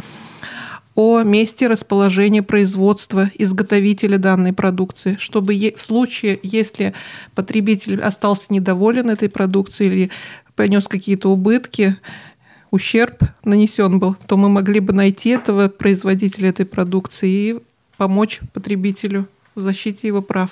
о 0.96 1.22
месте 1.22 1.66
расположения 1.66 2.42
производства 2.42 3.30
изготовителя 3.36 4.18
данной 4.18 4.52
продукции, 4.52 5.16
чтобы 5.18 5.54
в 5.54 5.80
случае, 5.80 6.38
если 6.42 6.94
потребитель 7.34 8.00
остался 8.00 8.46
недоволен 8.50 9.10
этой 9.10 9.28
продукцией 9.28 9.92
или 9.92 10.10
понес 10.54 10.86
какие-то 10.86 11.30
убытки, 11.30 11.96
ущерб 12.70 13.22
нанесен 13.44 13.98
был, 13.98 14.16
то 14.26 14.36
мы 14.36 14.48
могли 14.48 14.80
бы 14.80 14.92
найти 14.92 15.30
этого 15.30 15.68
производителя 15.68 16.50
этой 16.50 16.66
продукции 16.66 17.28
и 17.30 17.58
помочь 17.96 18.40
потребителю 18.52 19.28
в 19.54 19.60
защите 19.60 20.06
его 20.08 20.22
прав. 20.22 20.50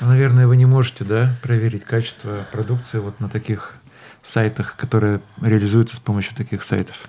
Наверное, 0.00 0.46
вы 0.46 0.56
не 0.56 0.66
можете 0.66 1.04
да, 1.04 1.36
проверить 1.42 1.84
качество 1.84 2.46
продукции 2.52 2.98
вот 2.98 3.20
на 3.20 3.28
таких 3.28 3.74
сайтах, 4.22 4.76
которые 4.76 5.20
реализуются 5.40 5.96
с 5.96 6.00
помощью 6.00 6.34
таких 6.36 6.62
сайтов. 6.62 7.08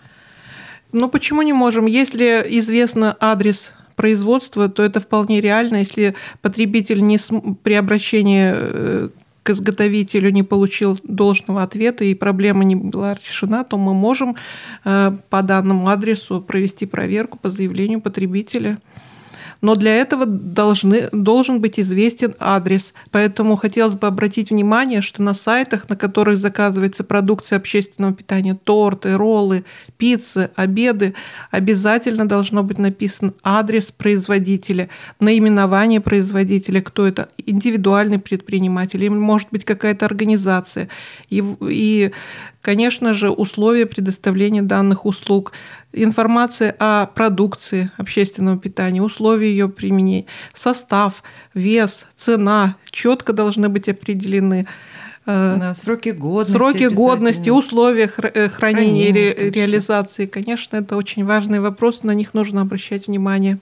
Ну 0.91 1.09
почему 1.09 1.41
не 1.41 1.53
можем? 1.53 1.85
Если 1.85 2.45
известно 2.49 3.15
адрес 3.19 3.71
производства, 3.95 4.69
то 4.69 4.83
это 4.83 4.99
вполне 4.99 5.41
реально. 5.41 5.77
Если 5.77 6.15
потребитель 6.41 7.01
не 7.01 7.17
см... 7.17 7.55
при 7.63 7.73
обращении 7.73 8.51
э, 8.53 9.09
к 9.43 9.49
изготовителю 9.49 10.31
не 10.31 10.43
получил 10.43 10.97
должного 11.03 11.63
ответа 11.63 12.03
и 12.03 12.13
проблема 12.13 12.63
не 12.63 12.75
была 12.75 13.13
решена, 13.13 13.63
то 13.63 13.77
мы 13.77 13.93
можем 13.93 14.35
э, 14.85 15.17
по 15.29 15.41
данному 15.41 15.87
адресу 15.87 16.41
провести 16.41 16.85
проверку 16.85 17.37
по 17.37 17.49
заявлению 17.49 18.01
потребителя 18.01 18.77
но 19.61 19.75
для 19.75 19.95
этого 19.95 20.25
должны, 20.25 21.09
должен 21.11 21.61
быть 21.61 21.79
известен 21.79 22.33
адрес. 22.39 22.93
Поэтому 23.11 23.55
хотелось 23.55 23.95
бы 23.95 24.07
обратить 24.07 24.49
внимание, 24.49 25.01
что 25.01 25.21
на 25.21 25.33
сайтах, 25.33 25.87
на 25.87 25.95
которых 25.95 26.39
заказывается 26.39 27.03
продукция 27.03 27.57
общественного 27.57 28.13
питания, 28.13 28.57
торты, 28.61 29.15
роллы, 29.15 29.63
пиццы, 29.97 30.49
обеды, 30.55 31.13
обязательно 31.51 32.27
должно 32.27 32.63
быть 32.63 32.79
написан 32.79 33.33
адрес 33.43 33.91
производителя, 33.91 34.89
наименование 35.19 36.01
производителя, 36.01 36.81
кто 36.81 37.07
это, 37.07 37.29
индивидуальный 37.37 38.19
предприниматель, 38.19 39.03
или 39.03 39.09
может 39.09 39.49
быть 39.51 39.63
какая-то 39.63 40.05
организация. 40.05 40.89
И, 41.29 41.43
и 41.61 42.11
конечно 42.61 43.13
же, 43.13 43.29
условия 43.29 43.85
предоставления 43.85 44.61
данных 44.61 45.05
услуг, 45.05 45.51
информация 45.93 46.75
о 46.79 47.05
продукции 47.05 47.91
общественного 47.97 48.57
питания, 48.57 49.01
условия 49.01 49.49
ее 49.49 49.69
применения, 49.69 50.25
состав, 50.53 51.23
вес, 51.53 52.05
цена 52.15 52.75
четко 52.89 53.33
должны 53.33 53.69
быть 53.69 53.89
определены. 53.89 54.67
Э, 55.25 55.57
да, 55.59 55.75
сроки 55.75 56.09
годности. 56.09 56.51
Сроки 56.53 56.83
годности, 56.85 57.49
условия 57.49 58.09
э, 58.17 58.49
хранения 58.49 59.09
и 59.09 59.11
ре, 59.11 59.51
реализации. 59.51 60.25
Конечно, 60.25 60.77
это 60.77 60.95
очень 60.95 61.25
важный 61.25 61.59
вопрос, 61.59 62.03
на 62.03 62.11
них 62.11 62.33
нужно 62.33 62.61
обращать 62.61 63.07
внимание. 63.07 63.57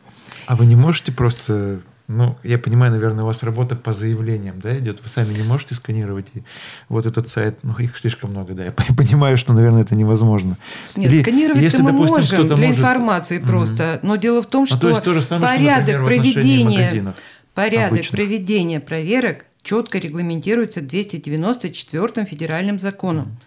А 0.46 0.56
вы 0.56 0.66
не 0.66 0.76
можете 0.76 1.12
просто 1.12 1.82
ну, 2.10 2.36
я 2.42 2.58
понимаю, 2.58 2.92
наверное, 2.92 3.24
у 3.24 3.28
вас 3.28 3.44
работа 3.44 3.76
по 3.76 3.94
заявлениям, 3.94 4.60
да, 4.60 4.76
идет. 4.80 5.00
Вы 5.04 5.10
сами 5.10 5.32
не 5.32 5.44
можете 5.44 5.76
сканировать 5.76 6.26
и 6.34 6.42
вот 6.90 7.06
этот 7.06 7.28
сайт. 7.28 7.60
Ну, 7.62 7.76
их 7.78 7.96
слишком 7.96 8.32
много, 8.32 8.54
да. 8.54 8.66
Я 8.66 8.72
понимаю, 8.98 9.38
что, 9.38 9.54
наверное, 9.54 9.82
это 9.82 9.94
невозможно. 9.94 10.58
Нет, 10.96 11.12
Или, 11.12 11.22
сканировать 11.22 11.62
если, 11.62 11.84
мы 11.84 11.92
допустим, 11.92 12.16
можем 12.16 12.48
для 12.48 12.56
может... 12.58 12.78
информации 12.78 13.38
просто. 13.38 13.84
Mm-hmm. 13.84 14.00
Но 14.02 14.16
дело 14.16 14.42
в 14.42 14.48
том, 14.48 14.66
что, 14.66 14.88
ну, 14.88 14.96
то 14.96 15.02
то 15.02 15.22
самое, 15.22 15.58
порядок 15.58 15.88
что, 15.88 15.98
например, 16.00 16.24
проведения 16.24 17.14
порядок 17.54 17.92
обычных. 17.92 18.12
проведения 18.12 18.80
проверок 18.80 19.46
четко 19.62 20.00
регламентируется 20.00 20.82
294 20.82 22.26
федеральным 22.26 22.80
законом, 22.80 23.38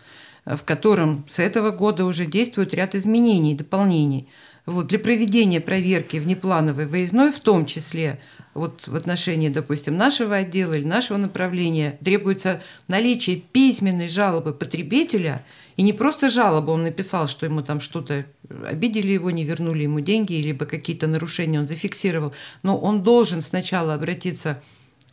mm-hmm. 0.47 0.57
в 0.57 0.63
котором 0.63 1.27
с 1.29 1.41
этого 1.41 1.73
года 1.73 2.05
уже 2.05 2.27
действует 2.27 2.75
ряд 2.75 2.95
изменений 2.95 3.55
и 3.55 3.57
дополнений. 3.57 4.29
Вот, 4.65 4.87
для 4.87 5.01
проведения 5.01 5.61
проверки 5.61 6.19
внеплановой 6.19 6.87
выездной 6.87 7.33
в 7.33 7.41
том 7.41 7.67
числе 7.67 8.21
вот 8.55 8.87
в 8.87 8.95
отношении, 8.95 9.49
допустим, 9.49 9.97
нашего 9.97 10.37
отдела 10.37 10.75
или 10.75 10.85
нашего 10.85 11.17
направления 11.17 11.99
требуется 12.05 12.63
наличие 12.87 13.37
письменной 13.37 14.09
жалобы 14.09 14.53
потребителя, 14.53 15.45
и 15.77 15.83
не 15.83 15.93
просто 15.93 16.29
жалоба, 16.29 16.71
он 16.71 16.85
написал, 16.85 17.27
что 17.27 17.45
ему 17.45 17.63
там 17.63 17.81
что-то 17.81 18.25
обидели 18.65 19.13
его, 19.13 19.33
не 19.33 19.45
вернули 19.45 19.83
ему 19.83 19.99
деньги, 19.99 20.35
либо 20.35 20.65
какие-то 20.65 21.09
нарушения 21.09 21.59
он 21.59 21.67
зафиксировал, 21.67 22.33
но 22.63 22.79
он 22.79 23.03
должен 23.03 23.43
сначала 23.43 23.95
обратиться 23.95 24.63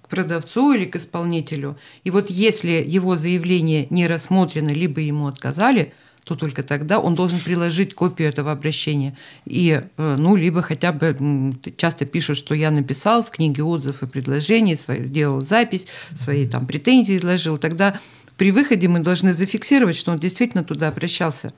к 0.03 0.09
продавцу 0.09 0.73
или 0.73 0.85
к 0.85 0.97
исполнителю. 0.97 1.77
И 2.03 2.11
вот 2.11 2.29
если 2.29 2.83
его 2.85 3.15
заявление 3.15 3.87
не 3.89 4.05
рассмотрено, 4.05 4.69
либо 4.69 4.99
ему 4.99 5.25
отказали– 5.25 5.91
то 6.29 6.35
только 6.35 6.61
тогда 6.61 6.99
он 6.99 7.15
должен 7.15 7.39
приложить 7.39 7.95
копию 7.95 8.29
этого 8.29 8.51
обращения. 8.51 9.17
И, 9.45 9.81
э, 9.97 10.15
ну, 10.15 10.35
либо 10.35 10.61
хотя 10.61 10.91
бы 10.91 11.17
часто 11.75 12.05
пишут, 12.05 12.37
что 12.37 12.53
я 12.53 12.69
написал 12.69 13.23
в 13.23 13.31
книге 13.31 13.63
отзывов 13.63 14.03
и 14.03 14.05
предложений, 14.05 14.77
сделал 14.87 15.41
запись, 15.41 15.87
свои 16.13 16.45
там 16.45 16.67
претензии 16.67 17.17
изложил. 17.17 17.57
Тогда 17.57 17.99
при 18.37 18.51
выходе 18.51 18.87
мы 18.87 18.99
должны 18.99 19.33
зафиксировать, 19.33 19.95
что 19.95 20.11
он 20.11 20.19
действительно 20.19 20.63
туда 20.63 20.89
обращался. 20.89 21.51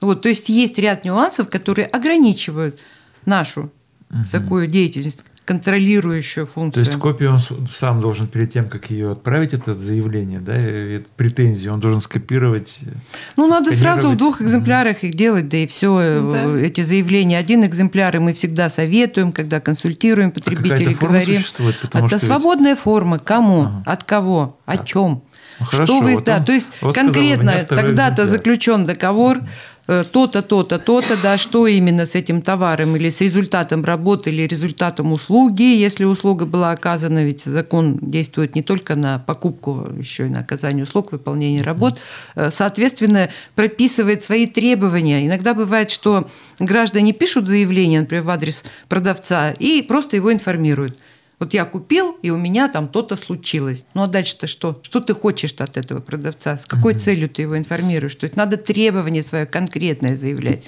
Вот, 0.00 0.22
то 0.22 0.30
есть 0.30 0.48
есть 0.48 0.78
ряд 0.78 1.04
нюансов, 1.04 1.50
которые 1.50 1.84
ограничивают 1.84 2.80
нашу 3.26 3.70
угу. 4.08 4.24
такую 4.32 4.68
деятельность 4.68 5.18
контролирующую 5.48 6.46
функцию. 6.46 6.84
То 6.84 6.90
есть 6.90 7.00
копию 7.00 7.32
он 7.32 7.66
сам 7.66 8.00
должен 8.02 8.26
перед 8.26 8.52
тем, 8.52 8.68
как 8.68 8.90
ее 8.90 9.12
отправить, 9.12 9.54
это 9.54 9.72
заявление, 9.72 10.40
да, 10.40 10.52
эту 10.52 11.08
претензию, 11.16 11.72
он 11.72 11.80
должен 11.80 12.00
скопировать. 12.00 12.78
Ну, 13.38 13.46
надо 13.46 13.74
сразу 13.74 14.10
в 14.10 14.16
двух 14.18 14.42
экземплярах 14.42 15.04
их 15.04 15.14
делать, 15.14 15.48
да 15.48 15.56
и 15.56 15.66
все 15.66 15.98
э, 15.98 16.32
да. 16.32 16.60
эти 16.60 16.82
заявления. 16.82 17.38
Один 17.38 17.64
экземпляр, 17.64 18.14
и 18.16 18.18
мы 18.18 18.34
всегда 18.34 18.68
советуем, 18.68 19.32
когда 19.32 19.58
консультируем 19.58 20.32
потребителей, 20.32 20.94
а 21.00 21.02
говорим. 21.06 21.42
Это 21.94 22.06
ведь... 22.06 22.22
свободная 22.22 22.76
форма. 22.76 23.18
Кому? 23.18 23.62
Ага. 23.62 23.82
От 23.86 24.04
кого? 24.04 24.58
О 24.66 24.76
чем? 24.76 25.22
Ну, 25.60 25.66
хорошо, 25.66 25.94
что 25.94 26.00
вы, 26.02 26.14
вот 26.16 26.24
да, 26.24 26.36
он, 26.36 26.44
то 26.44 26.52
есть 26.52 26.70
вот 26.82 26.94
конкретно 26.94 27.64
тогда-то 27.66 28.26
заключен 28.26 28.84
договор, 28.84 29.38
Э, 29.38 29.77
то-то, 29.88 30.42
то-то, 30.42 30.78
то-то, 30.78 31.16
да, 31.16 31.38
что 31.38 31.66
именно 31.66 32.04
с 32.04 32.14
этим 32.14 32.42
товаром 32.42 32.94
или 32.96 33.08
с 33.08 33.22
результатом 33.22 33.84
работы 33.84 34.28
или 34.28 34.42
результатом 34.46 35.14
услуги, 35.14 35.62
если 35.62 36.04
услуга 36.04 36.44
была 36.44 36.72
оказана, 36.72 37.24
ведь 37.24 37.44
закон 37.44 37.98
действует 38.02 38.54
не 38.54 38.62
только 38.62 38.96
на 38.96 39.18
покупку, 39.18 39.88
еще 39.98 40.26
и 40.26 40.28
на 40.28 40.40
оказание 40.40 40.82
услуг, 40.82 41.12
выполнение 41.12 41.62
работ, 41.62 41.98
э, 42.34 42.50
соответственно, 42.50 43.30
прописывает 43.54 44.22
свои 44.22 44.46
требования. 44.46 45.26
Иногда 45.26 45.54
бывает, 45.54 45.90
что 45.90 46.28
граждане 46.58 47.14
пишут 47.14 47.48
заявление, 47.48 48.00
например, 48.00 48.24
в 48.24 48.30
адрес 48.30 48.64
продавца 48.88 49.52
и 49.52 49.80
просто 49.80 50.16
его 50.16 50.30
информируют. 50.30 50.98
Вот 51.38 51.54
я 51.54 51.64
купил, 51.64 52.16
и 52.22 52.30
у 52.30 52.36
меня 52.36 52.68
там 52.68 52.88
то-то 52.88 53.14
случилось. 53.14 53.84
Ну 53.94 54.02
а 54.02 54.08
дальше-то 54.08 54.46
что? 54.46 54.80
Что 54.82 55.00
ты 55.00 55.14
хочешь 55.14 55.54
от 55.58 55.76
этого 55.76 56.00
продавца? 56.00 56.58
С 56.58 56.66
какой 56.66 56.94
угу. 56.94 57.00
целью 57.00 57.28
ты 57.28 57.42
его 57.42 57.56
информируешь? 57.56 58.14
То 58.16 58.24
есть 58.24 58.36
надо 58.36 58.56
требование 58.56 59.22
свое 59.22 59.46
конкретное 59.46 60.16
заявлять. 60.16 60.64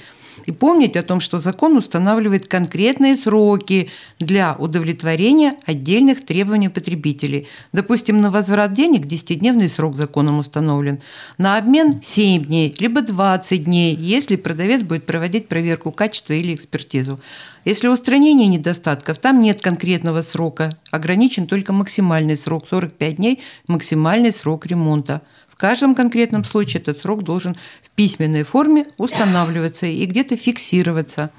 И 0.47 0.53
помнить 0.53 0.97
о 0.97 1.03
том, 1.03 1.21
что 1.21 1.38
закон 1.38 1.77
устанавливает 1.77 2.49
конкретные 2.49 3.16
сроки 3.16 3.90
для 4.19 4.55
удовлетворения 4.55 5.55
отдельных 5.66 6.25
требований 6.25 6.69
потребителей. 6.69 7.49
Допустим, 7.73 8.21
на 8.21 8.31
возврат 8.31 8.73
денег 8.75 9.07
10-дневный 9.07 9.69
срок 9.69 9.97
законом 9.97 10.38
установлен, 10.38 11.01
на 11.38 11.59
обмен 11.59 12.01
7 12.03 12.45
дней, 12.47 12.75
либо 12.79 13.03
20 13.03 13.64
дней, 13.64 13.95
если 13.95 14.37
продавец 14.37 14.83
будет 14.83 15.07
проводить 15.07 15.49
проверку 15.49 15.93
качества 15.93 16.33
или 16.33 16.55
экспертизу. 16.55 17.21
Если 17.64 17.88
устранение 17.88 18.49
недостатков, 18.49 19.19
там 19.19 19.40
нет 19.40 19.61
конкретного 19.61 20.23
срока, 20.23 20.71
ограничен 20.90 21.47
только 21.47 21.73
максимальный 21.73 22.37
срок 22.37 22.66
45 22.69 23.16
дней, 23.16 23.40
максимальный 23.66 24.33
срок 24.33 24.64
ремонта 24.66 25.21
каждом 25.61 25.94
конкретном 25.94 26.44
случае 26.44 26.81
этот 26.81 27.01
срок 27.01 27.23
должен 27.23 27.57
в 27.83 27.90
письменной 27.90 28.42
форме 28.42 28.87
устанавливаться 28.96 29.87
и 29.87 30.05
где-то 30.07 30.37
фиксироваться. 30.37 31.31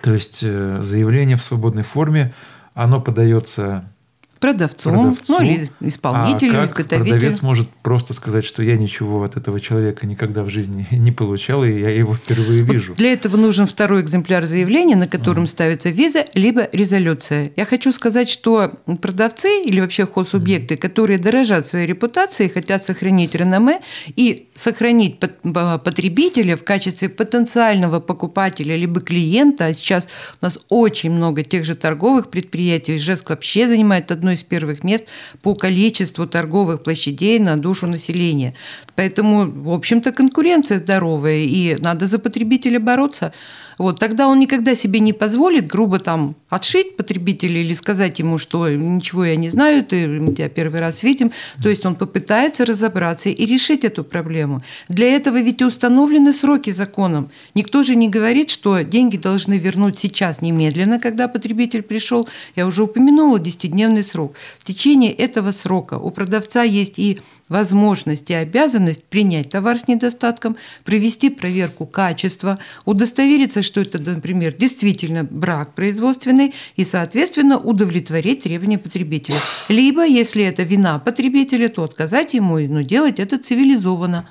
То 0.00 0.12
есть 0.12 0.42
э, 0.42 0.78
заявление 0.82 1.36
в 1.36 1.44
свободной 1.44 1.82
форме, 1.82 2.34
оно 2.74 3.00
подается 3.00 3.90
продавцу, 4.38 4.90
продавцу, 4.90 5.24
ну 5.28 5.40
или 5.42 5.70
исполнителю, 5.80 6.58
а 6.58 6.62
как 6.62 6.70
изготовителю. 6.70 7.10
Продавец 7.10 7.42
может 7.42 7.68
просто 7.82 8.14
сказать, 8.14 8.44
что 8.44 8.62
я 8.62 8.76
ничего 8.76 9.22
от 9.22 9.36
этого 9.36 9.60
человека 9.60 10.06
никогда 10.06 10.42
в 10.42 10.48
жизни 10.48 10.86
не 10.92 11.12
получал, 11.12 11.64
и 11.64 11.80
я 11.80 11.90
его 11.90 12.14
впервые 12.14 12.62
вижу. 12.62 12.92
Вот 12.92 12.98
для 12.98 13.12
этого 13.12 13.36
нужен 13.36 13.66
второй 13.66 14.02
экземпляр 14.02 14.46
заявления, 14.46 14.96
на 14.96 15.08
котором 15.08 15.44
mm. 15.44 15.48
ставится 15.48 15.90
виза 15.90 16.24
либо 16.34 16.68
резолюция. 16.72 17.52
Я 17.56 17.64
хочу 17.64 17.92
сказать, 17.92 18.28
что 18.28 18.72
продавцы 19.00 19.62
или 19.64 19.80
вообще 19.80 20.06
хозсубъекты, 20.06 20.74
mm. 20.74 20.78
которые 20.78 21.18
дорожат 21.18 21.68
своей 21.68 21.86
репутацией, 21.86 22.48
хотят 22.48 22.84
сохранить 22.84 23.34
реноме 23.34 23.80
и 24.14 24.48
сохранить 24.54 25.18
потребителя 25.18 26.56
в 26.56 26.64
качестве 26.64 27.08
потенциального 27.08 28.00
покупателя 28.00 28.76
либо 28.76 29.00
клиента, 29.00 29.66
а 29.66 29.74
сейчас 29.74 30.06
у 30.40 30.44
нас 30.44 30.58
очень 30.68 31.10
много 31.10 31.42
тех 31.44 31.64
же 31.64 31.74
торговых 31.74 32.30
предприятий, 32.30 32.96
Ижевск 32.96 33.30
вообще 33.30 33.68
занимает 33.68 34.10
одно 34.10 34.25
из 34.30 34.42
первых 34.42 34.84
мест 34.84 35.04
по 35.42 35.54
количеству 35.54 36.26
торговых 36.26 36.82
площадей 36.82 37.38
на 37.38 37.56
душу 37.56 37.86
населения. 37.86 38.54
Поэтому, 38.96 39.46
в 39.46 39.72
общем-то, 39.72 40.12
конкуренция 40.12 40.78
здоровая, 40.78 41.36
и 41.36 41.76
надо 41.76 42.06
за 42.06 42.18
потребителя 42.18 42.80
бороться. 42.80 43.32
Вот, 43.78 44.00
тогда 44.00 44.26
он 44.26 44.38
никогда 44.38 44.74
себе 44.74 45.00
не 45.00 45.12
позволит 45.12 45.66
грубо 45.66 45.98
там 45.98 46.34
отшить 46.48 46.96
потребителя 46.96 47.60
или 47.60 47.74
сказать 47.74 48.18
ему, 48.18 48.38
что 48.38 48.68
ничего 48.70 49.26
я 49.26 49.36
не 49.36 49.50
знаю, 49.50 49.84
ты, 49.84 50.06
мы 50.08 50.34
тебя 50.34 50.48
первый 50.48 50.80
раз 50.80 51.02
видим. 51.02 51.30
То 51.62 51.68
есть 51.68 51.84
он 51.84 51.94
попытается 51.94 52.64
разобраться 52.64 53.28
и 53.28 53.46
решить 53.46 53.84
эту 53.84 54.02
проблему. 54.02 54.62
Для 54.88 55.14
этого 55.14 55.38
ведь 55.38 55.60
установлены 55.60 56.32
сроки 56.32 56.70
законом. 56.70 57.30
Никто 57.54 57.82
же 57.82 57.96
не 57.96 58.08
говорит, 58.08 58.48
что 58.48 58.80
деньги 58.80 59.18
должны 59.18 59.58
вернуть 59.58 59.98
сейчас 59.98 60.40
немедленно, 60.40 60.98
когда 60.98 61.28
потребитель 61.28 61.82
пришел. 61.82 62.26
Я 62.54 62.66
уже 62.66 62.84
упомянула 62.84 63.38
10-дневный 63.38 64.04
срок. 64.04 64.36
В 64.58 64.64
течение 64.64 65.12
этого 65.12 65.52
срока 65.52 65.98
у 65.98 66.10
продавца 66.10 66.62
есть 66.62 66.98
и 66.98 67.20
возможность 67.48 68.30
и 68.30 68.34
обязанность 68.34 69.04
принять 69.04 69.50
товар 69.50 69.78
с 69.78 69.88
недостатком, 69.88 70.56
провести 70.84 71.30
проверку 71.30 71.86
качества, 71.86 72.58
удостовериться, 72.84 73.62
что 73.62 73.80
это, 73.80 73.98
например, 73.98 74.52
действительно 74.52 75.24
брак 75.24 75.74
производственный 75.74 76.54
и, 76.76 76.84
соответственно, 76.84 77.58
удовлетворить 77.58 78.42
требования 78.42 78.78
потребителя. 78.78 79.38
Либо, 79.68 80.04
если 80.04 80.42
это 80.44 80.64
вина 80.64 80.98
потребителя, 80.98 81.68
то 81.68 81.84
отказать 81.84 82.34
ему, 82.34 82.58
но 82.58 82.82
делать 82.82 83.20
это 83.20 83.38
цивилизованно. 83.38 84.28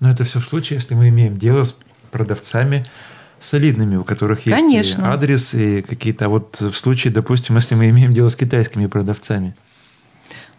Но 0.00 0.10
это 0.10 0.24
все 0.24 0.40
в 0.40 0.44
случае, 0.44 0.78
если 0.78 0.94
мы 0.94 1.08
имеем 1.10 1.38
дело 1.38 1.62
с 1.62 1.78
продавцами, 2.10 2.84
солидными, 3.38 3.96
у 3.96 4.04
которых 4.04 4.46
есть 4.46 4.58
Конечно. 4.58 5.12
адрес 5.12 5.54
и 5.54 5.82
какие-то... 5.82 6.28
Вот 6.28 6.60
в 6.60 6.76
случае, 6.76 7.12
допустим, 7.12 7.56
если 7.56 7.74
мы 7.74 7.88
имеем 7.90 8.12
дело 8.12 8.28
с 8.28 8.36
китайскими 8.36 8.86
продавцами– 8.86 9.54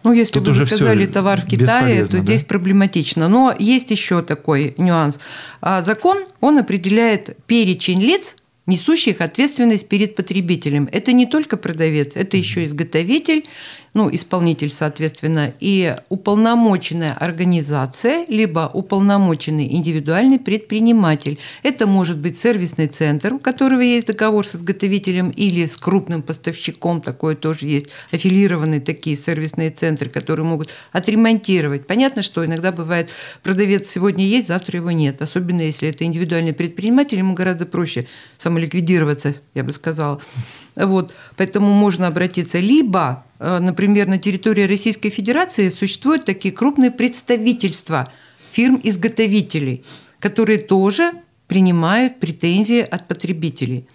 ну, 0.04 0.12
если 0.12 0.34
Тут 0.34 0.48
вы 0.48 0.52
заказали 0.52 1.06
товар 1.06 1.40
в 1.40 1.46
Китае, 1.46 2.04
то 2.04 2.12
да? 2.12 2.18
здесь 2.18 2.42
проблематично. 2.42 3.26
Но 3.28 3.54
есть 3.58 3.90
еще 3.90 4.20
такой 4.20 4.74
нюанс. 4.76 5.16
А, 5.62 5.82
закон, 5.82 6.18
он 6.40 6.58
определяет 6.58 7.38
перечень 7.46 8.02
лиц, 8.02 8.36
несущих 8.66 9.22
ответственность 9.22 9.88
перед 9.88 10.14
потребителем. 10.14 10.88
Это 10.92 11.12
не 11.12 11.24
только 11.24 11.56
продавец, 11.56 12.12
это 12.16 12.36
еще 12.36 12.66
изготовитель 12.66 13.46
ну, 13.94 14.12
исполнитель, 14.12 14.70
соответственно, 14.70 15.52
и 15.60 15.96
уполномоченная 16.08 17.14
организация, 17.14 18.26
либо 18.28 18.70
уполномоченный 18.72 19.72
индивидуальный 19.72 20.40
предприниматель. 20.40 21.38
Это 21.62 21.86
может 21.86 22.18
быть 22.18 22.38
сервисный 22.38 22.88
центр, 22.88 23.34
у 23.34 23.38
которого 23.38 23.80
есть 23.80 24.08
договор 24.08 24.44
с 24.44 24.56
изготовителем 24.56 25.30
или 25.30 25.64
с 25.66 25.76
крупным 25.76 26.22
поставщиком, 26.22 27.00
такое 27.00 27.36
тоже 27.36 27.66
есть, 27.66 27.86
аффилированные 28.10 28.80
такие 28.80 29.16
сервисные 29.16 29.70
центры, 29.70 30.10
которые 30.10 30.44
могут 30.44 30.70
отремонтировать. 30.90 31.86
Понятно, 31.86 32.22
что 32.22 32.44
иногда 32.44 32.72
бывает, 32.72 33.10
продавец 33.42 33.88
сегодня 33.88 34.26
есть, 34.26 34.48
завтра 34.48 34.78
его 34.78 34.90
нет, 34.90 35.22
особенно 35.22 35.62
если 35.62 35.88
это 35.88 36.04
индивидуальный 36.04 36.52
предприниматель, 36.52 37.18
ему 37.18 37.34
гораздо 37.34 37.64
проще 37.64 38.08
самоликвидироваться, 38.38 39.36
я 39.54 39.62
бы 39.62 39.72
сказала. 39.72 40.20
Вот, 40.76 41.14
поэтому 41.36 41.70
можно 41.72 42.08
обратиться 42.08 42.58
либо, 42.58 43.24
например, 43.44 44.06
на 44.06 44.18
территории 44.18 44.62
Российской 44.62 45.10
Федерации 45.10 45.68
существуют 45.68 46.24
такие 46.24 46.52
крупные 46.54 46.90
представительства 46.90 48.10
фирм-изготовителей, 48.52 49.84
которые 50.18 50.58
тоже 50.58 51.12
принимают 51.46 52.20
претензии 52.20 52.80
от 52.80 53.06
потребителей. 53.06 53.86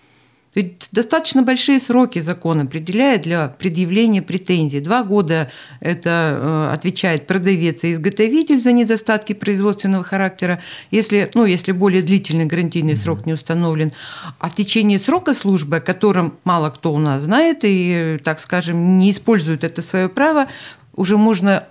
Ведь 0.56 0.88
достаточно 0.92 1.44
большие 1.44 1.80
сроки 1.80 2.20
закон 2.20 2.62
определяет 2.62 3.22
для 3.22 3.50
предъявления 3.50 4.24
претензий. 4.24 4.80
Два 4.80 5.04
года 5.04 5.52
это 5.80 6.70
э, 6.70 6.74
отвечает 6.74 7.28
продавец 7.28 7.84
и 7.84 7.94
изготовитель 7.94 8.60
за 8.60 8.72
недостатки 8.72 9.34
производственного 9.34 10.04
характера, 10.04 10.60
если, 10.90 11.30
ну, 11.36 11.46
если 11.46 11.72
более 11.72 12.02
длительный 12.02 12.46
гарантийный 12.46 12.96
срок 12.96 13.28
не 13.28 13.34
установлен. 13.34 13.92
А 14.40 14.50
в 14.50 14.56
течение 14.56 14.98
срока 14.98 15.36
службы, 15.36 15.78
о 15.78 15.82
котором 15.82 16.34
мало 16.44 16.70
кто 16.70 16.94
у 16.94 16.98
нас 16.98 17.24
знает 17.24 17.60
и, 17.62 18.20
так 18.24 18.40
скажем, 18.40 18.98
не 18.98 19.12
использует 19.12 19.64
это 19.64 19.84
свое 19.84 20.10
право, 20.10 20.48
уже 20.96 21.18
можно 21.18 21.66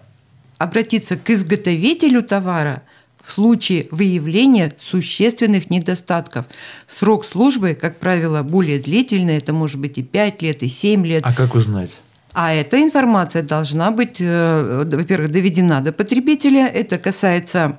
обратиться 0.59 1.17
к 1.17 1.31
изготовителю 1.31 2.23
товара– 2.23 2.83
в 3.23 3.33
случае 3.33 3.89
выявления 3.91 4.73
существенных 4.79 5.71
недостатков. 5.71 6.47
Срок 6.87 7.25
службы, 7.25 7.77
как 7.81 7.99
правило, 7.99 8.43
более 8.43 8.79
длительный, 8.79 9.37
это 9.37 9.53
может 9.53 9.81
быть 9.81 9.99
и 9.99 10.03
5 10.03 10.43
лет, 10.43 10.63
и 10.63 10.69
7 10.69 11.07
лет. 11.07 11.25
А 11.27 11.35
как 11.35 11.55
узнать? 11.55 11.91
А 12.33 12.53
эта 12.53 12.81
информация 12.81 13.43
должна 13.43 13.91
быть, 13.91 14.17
э, 14.21 14.85
во-первых, 14.87 15.31
доведена 15.31 15.81
до 15.81 15.93
потребителя. 15.93 16.67
Это 16.67 16.99
касается 16.99 17.79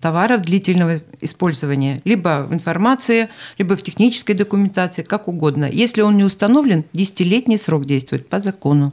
товаров 0.00 0.42
длительного 0.42 1.00
использования, 1.20 2.00
либо 2.04 2.46
в 2.48 2.54
информации, 2.54 3.28
либо 3.58 3.76
в 3.76 3.82
технической 3.82 4.34
документации, 4.34 5.02
как 5.02 5.28
угодно. 5.28 5.68
Если 5.70 6.00
он 6.00 6.16
не 6.16 6.24
установлен, 6.24 6.84
десятилетний 6.92 7.58
срок 7.58 7.84
действует 7.84 8.28
по 8.28 8.40
закону. 8.40 8.92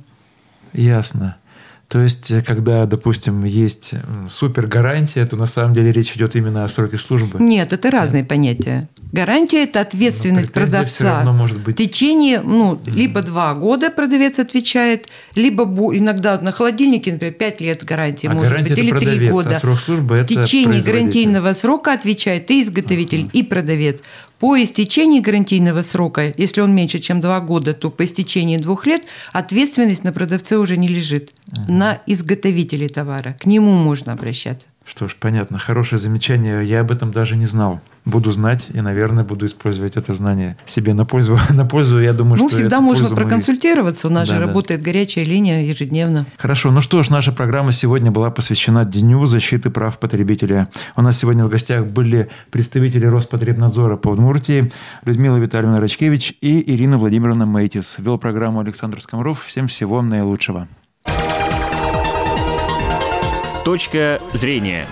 Ясно. 0.74 1.38
То 1.88 2.02
есть, 2.02 2.32
э, 2.32 2.42
когда, 2.42 2.86
допустим, 2.86 3.44
есть 3.46 3.92
супер 4.30 4.68
гарантия, 4.68 5.26
то 5.26 5.36
на 5.36 5.46
самом 5.46 5.74
деле 5.74 5.92
речь 5.92 6.16
идет 6.16 6.36
именно 6.36 6.64
о 6.64 6.68
сроке 6.68 6.98
службы. 6.98 7.40
Нет, 7.40 7.74
это 7.74 7.90
разные 7.90 8.24
да. 8.24 8.30
понятия. 8.30 8.90
Гарантия– 9.12 9.64
это 9.66 9.82
ответственность 9.82 10.50
Но 10.56 10.62
продавца. 10.62 11.24
может 11.32 11.62
быть... 11.62 11.76
В 11.76 11.78
течение, 11.78 12.42
ну, 12.42 12.76
mm-hmm. 12.76 12.92
либо 12.92 13.22
два 13.22 13.54
года 13.54 13.90
продавец 13.90 14.40
отвечает, 14.40 15.08
либо 15.36 15.64
иногда 15.96 16.40
на 16.40 16.52
холодильнике, 16.52 17.14
например, 17.14 17.34
пять 17.34 17.62
лет 17.62 17.84
гарантии 17.84 18.28
а 18.28 18.34
может 18.34 18.50
гарантия 18.50 18.70
быть, 18.76 18.80
или 18.80 19.00
три 19.00 19.30
года. 19.30 19.52
А 19.52 19.60
срок 19.60 19.80
службы– 19.80 20.16
В 20.18 20.26
течение 20.26 20.82
гарантийного 20.82 21.54
срока 21.54 21.94
отвечает 21.94 22.52
и 22.52 22.62
изготовитель, 22.62 23.22
mm-hmm. 23.22 23.32
и 23.34 23.44
продавец. 23.44 24.02
По 24.40 24.62
истечении 24.62 25.20
гарантийного 25.20 25.82
срока, 25.82 26.34
если 26.38 26.62
он 26.62 26.76
меньше, 26.76 27.00
чем 27.00 27.22
два 27.22 27.40
года, 27.40 27.74
то 27.74 27.90
по 27.90 28.06
истечении 28.06 28.58
двух 28.58 28.86
лет 28.86 29.04
ответственность 29.34 30.04
на 30.04 30.14
продавце 30.14 30.58
уже 30.58 30.78
не 30.78 30.88
лежит, 30.88 31.32
угу. 31.52 31.74
на 31.74 32.02
изготовителе 32.06 32.88
товара. 32.88 33.36
К 33.40 33.48
нему 33.48 33.72
можно 33.72 34.14
обращаться. 34.14 34.68
Что 34.88 35.10
ж, 35.10 35.18
понятно. 35.20 35.60
Хорошее 35.60 36.00
замечание. 36.00 36.64
Я 36.64 36.80
об 36.80 36.92
этом 36.92 37.12
даже 37.12 37.36
не 37.36 37.46
знал. 37.46 37.82
Буду 38.06 38.32
знать 38.32 38.68
и, 38.70 38.80
наверное, 38.80 39.26
буду 39.26 39.46
использовать 39.46 39.98
это 39.98 40.14
знание 40.14 40.58
себе 40.66 40.94
на 40.94 41.04
пользу. 41.04 41.38
на 41.50 41.66
пользу, 41.66 42.00
я 42.00 42.14
думаю, 42.14 42.40
ну, 42.40 42.48
что 42.48 42.58
всегда 42.58 42.80
можно 42.80 43.10
проконсультироваться. 43.10 44.08
У 44.08 44.10
нас 44.10 44.30
да, 44.30 44.36
же 44.36 44.40
да. 44.40 44.48
работает 44.48 44.82
горячая 44.82 45.26
линия 45.26 45.62
ежедневно. 45.62 46.26
Хорошо. 46.38 46.72
Ну 46.72 46.80
что 46.80 47.04
ж, 47.04 47.10
наша 47.10 47.34
программа 47.34 47.74
сегодня 47.74 48.12
была 48.12 48.32
посвящена 48.32 48.86
Дню 48.86 49.26
защиты 49.26 49.70
прав 49.70 50.00
потребителя. 50.00 50.70
У 50.96 51.02
нас 51.02 51.18
сегодня 51.18 51.44
в 51.44 51.50
гостях 51.50 51.86
были 51.86 52.30
представители 52.50 53.06
Роспотребнадзора 53.06 53.98
по 53.98 54.08
Удмуртии 54.08 54.72
Людмила 55.04 55.36
Витальевна 55.36 55.82
Рачкевич 55.82 56.36
и 56.40 56.64
Ирина 56.74 56.98
Владимировна 56.98 57.44
Мейтис. 57.44 57.96
Вел 57.98 58.18
программу 58.18 58.62
Александр 58.62 59.02
Скомров. 59.02 59.44
Всем 59.44 59.68
всего 59.68 60.02
наилучшего. 60.02 60.70
Точка 63.68 64.22
зрения. 64.32 64.88